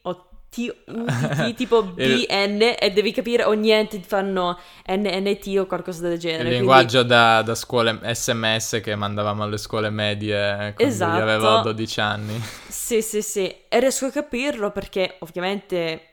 o 0.50 1.06
T-U-T-T, 1.46 1.54
tipo 1.54 1.84
BN, 1.84 2.76
e 2.80 2.92
devi 2.92 3.12
capire 3.12 3.44
o 3.44 3.52
niente, 3.54 4.00
fanno 4.02 4.58
NNT 4.88 5.56
o 5.60 5.66
qualcosa 5.68 6.08
del 6.08 6.18
genere. 6.18 6.40
Il 6.42 6.46
quindi- 6.48 6.58
linguaggio 6.66 7.04
da, 7.04 7.42
da 7.44 7.54
scuole 7.56 8.00
SMS 8.16 8.80
che 8.84 8.96
mandavamo 8.96 9.44
alle 9.44 9.58
scuole 9.58 9.90
medie 9.92 10.74
quando 10.76 10.94
Esatto. 10.94 11.22
avevo 11.22 11.62
12 11.62 12.00
anni. 12.02 12.42
Sì, 12.68 13.02
sì, 13.02 13.22
sì, 13.22 13.46
e 13.70 13.80
riesco 13.80 14.08
a 14.08 14.12
capirlo 14.12 14.72
perché 14.72 15.18
ovviamente 15.20 16.08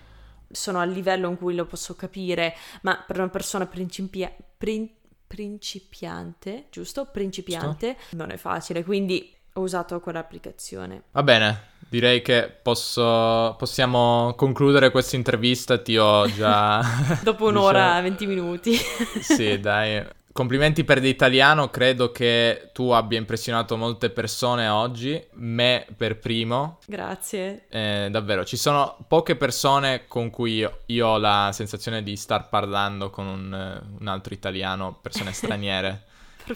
sono 0.51 0.81
al 0.81 0.91
livello 0.91 1.29
in 1.29 1.39
cui 1.39 1.55
lo 1.55 1.65
posso 1.65 1.95
capire, 1.97 2.55
ma 2.83 3.03
per 3.07 3.19
una 3.19 3.29
persona 3.31 3.67
principia- 3.67 4.31
prin- 4.59 4.89
principiante, 5.27 6.67
giusto? 6.71 7.07
Principiante, 7.07 7.97
non 8.11 8.31
è 8.31 8.37
facile, 8.37 8.85
quindi 8.85 9.35
ho 9.55 9.61
usato 9.63 9.99
quell'applicazione. 10.01 11.05
Va 11.13 11.23
bene, 11.23 11.61
Direi 11.89 12.21
che 12.21 12.53
posso, 12.63 13.55
possiamo 13.57 14.35
concludere 14.37 14.91
questa 14.91 15.17
intervista, 15.17 15.79
ti 15.79 15.97
ho 15.97 16.27
già... 16.27 16.83
Dopo 17.23 17.47
un'ora 17.49 17.99
e 17.99 18.03
diciamo... 18.03 18.03
20 18.03 18.27
minuti. 18.27 18.75
sì, 19.23 19.61
dai. 19.61 20.05
Complimenti 20.33 20.85
per 20.85 21.01
l'italiano, 21.01 21.71
credo 21.71 22.13
che 22.13 22.71
tu 22.75 22.91
abbia 22.91 23.17
impressionato 23.17 23.77
molte 23.77 24.11
persone 24.11 24.69
oggi, 24.69 25.25
me 25.35 25.87
per 25.97 26.19
primo. 26.19 26.81
Grazie. 26.87 27.65
Eh, 27.71 28.09
davvero, 28.11 28.45
ci 28.45 28.59
sono 28.59 28.99
poche 29.09 29.37
persone 29.37 30.07
con 30.07 30.29
cui 30.29 30.57
io, 30.57 30.81
io 30.87 31.07
ho 31.07 31.19
la 31.19 31.51
sensazione 31.55 32.03
di 32.03 32.17
star 32.17 32.51
parlando 32.51 33.09
con 33.09 33.27
un, 33.27 33.83
un 33.99 34.07
altro 34.09 34.35
italiano, 34.35 34.99
persone 35.01 35.33
straniere, 35.33 36.05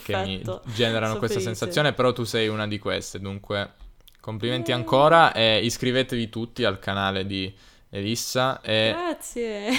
che 0.03 0.17
mi 0.17 0.43
generano 0.75 1.17
questa 1.17 1.39
felice. 1.39 1.55
sensazione, 1.55 1.95
però 1.95 2.13
tu 2.13 2.25
sei 2.25 2.49
una 2.49 2.67
di 2.67 2.79
queste, 2.79 3.19
dunque 3.19 3.73
complimenti 4.21 4.73
ancora 4.73 5.33
e 5.33 5.65
iscrivetevi 5.65 6.29
tutti 6.29 6.65
al 6.65 6.79
canale 6.79 7.27
di 7.27 7.53
Elissa. 7.89 8.61
E... 8.61 8.95
Grazie. 8.97 9.71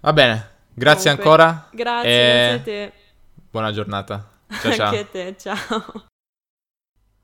Va 0.00 0.12
bene, 0.12 0.50
grazie 0.72 1.16
Comunque, 1.16 1.42
ancora. 1.42 1.68
Grazie, 1.72 2.10
e... 2.10 2.48
grazie 2.48 2.54
a 2.54 2.60
te. 2.60 2.92
Buona 3.50 3.72
giornata. 3.72 4.30
Ciao 4.60 4.72
ciao. 4.72 4.86
Anche 4.86 4.98
a 4.98 5.04
te, 5.04 5.36
ciao. 5.38 6.06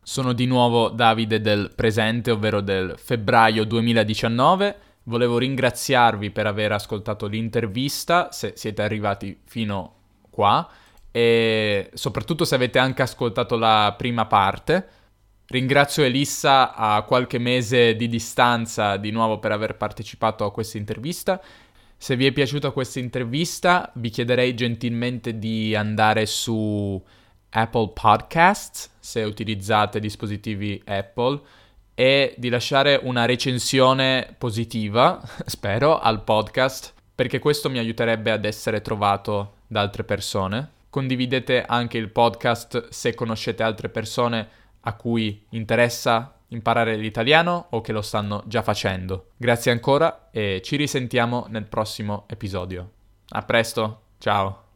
Sono 0.02 0.32
di 0.32 0.46
nuovo 0.46 0.88
Davide 0.88 1.40
del 1.40 1.72
presente, 1.74 2.30
ovvero 2.30 2.60
del 2.60 2.94
febbraio 2.96 3.64
2019. 3.64 4.76
Volevo 5.04 5.38
ringraziarvi 5.38 6.30
per 6.30 6.46
aver 6.46 6.72
ascoltato 6.72 7.26
l'intervista, 7.26 8.30
se 8.32 8.52
siete 8.56 8.82
arrivati 8.82 9.40
fino 9.44 9.94
qua, 10.30 10.68
e 11.10 11.90
soprattutto 11.94 12.44
se 12.44 12.54
avete 12.54 12.78
anche 12.78 13.02
ascoltato 13.02 13.56
la 13.56 13.94
prima 13.96 14.26
parte. 14.26 14.88
Ringrazio 15.50 16.02
Elissa 16.04 16.74
a 16.74 17.02
qualche 17.02 17.38
mese 17.38 17.94
di 17.94 18.08
distanza 18.08 18.96
di 18.96 19.10
nuovo 19.10 19.38
per 19.38 19.52
aver 19.52 19.76
partecipato 19.76 20.44
a 20.44 20.52
questa 20.52 20.78
intervista 20.78 21.40
se 22.02 22.16
vi 22.16 22.24
è 22.24 22.32
piaciuta 22.32 22.70
questa 22.70 22.98
intervista, 22.98 23.92
vi 23.96 24.08
chiederei 24.08 24.54
gentilmente 24.54 25.38
di 25.38 25.74
andare 25.74 26.24
su 26.24 26.98
Apple 27.50 27.90
Podcasts, 27.92 28.92
se 28.98 29.22
utilizzate 29.22 30.00
dispositivi 30.00 30.82
Apple, 30.86 31.38
e 31.94 32.34
di 32.38 32.48
lasciare 32.48 32.98
una 33.02 33.26
recensione 33.26 34.34
positiva, 34.38 35.20
spero, 35.44 35.98
al 35.98 36.24
podcast, 36.24 36.94
perché 37.14 37.38
questo 37.38 37.68
mi 37.68 37.76
aiuterebbe 37.76 38.30
ad 38.30 38.46
essere 38.46 38.80
trovato 38.80 39.56
da 39.66 39.82
altre 39.82 40.02
persone. 40.02 40.70
Condividete 40.88 41.62
anche 41.66 41.98
il 41.98 42.08
podcast 42.08 42.88
se 42.88 43.14
conoscete 43.14 43.62
altre 43.62 43.90
persone 43.90 44.48
a 44.82 44.94
cui 44.94 45.44
interessa 45.50 46.34
imparare 46.48 46.96
l'italiano 46.96 47.66
o 47.70 47.80
che 47.80 47.92
lo 47.92 48.02
stanno 48.02 48.42
già 48.46 48.62
facendo. 48.62 49.30
Grazie 49.36 49.72
ancora 49.72 50.28
e 50.30 50.60
ci 50.64 50.76
risentiamo 50.76 51.46
nel 51.48 51.66
prossimo 51.66 52.24
episodio. 52.28 52.90
A 53.30 53.42
presto, 53.42 54.02
ciao! 54.18 54.69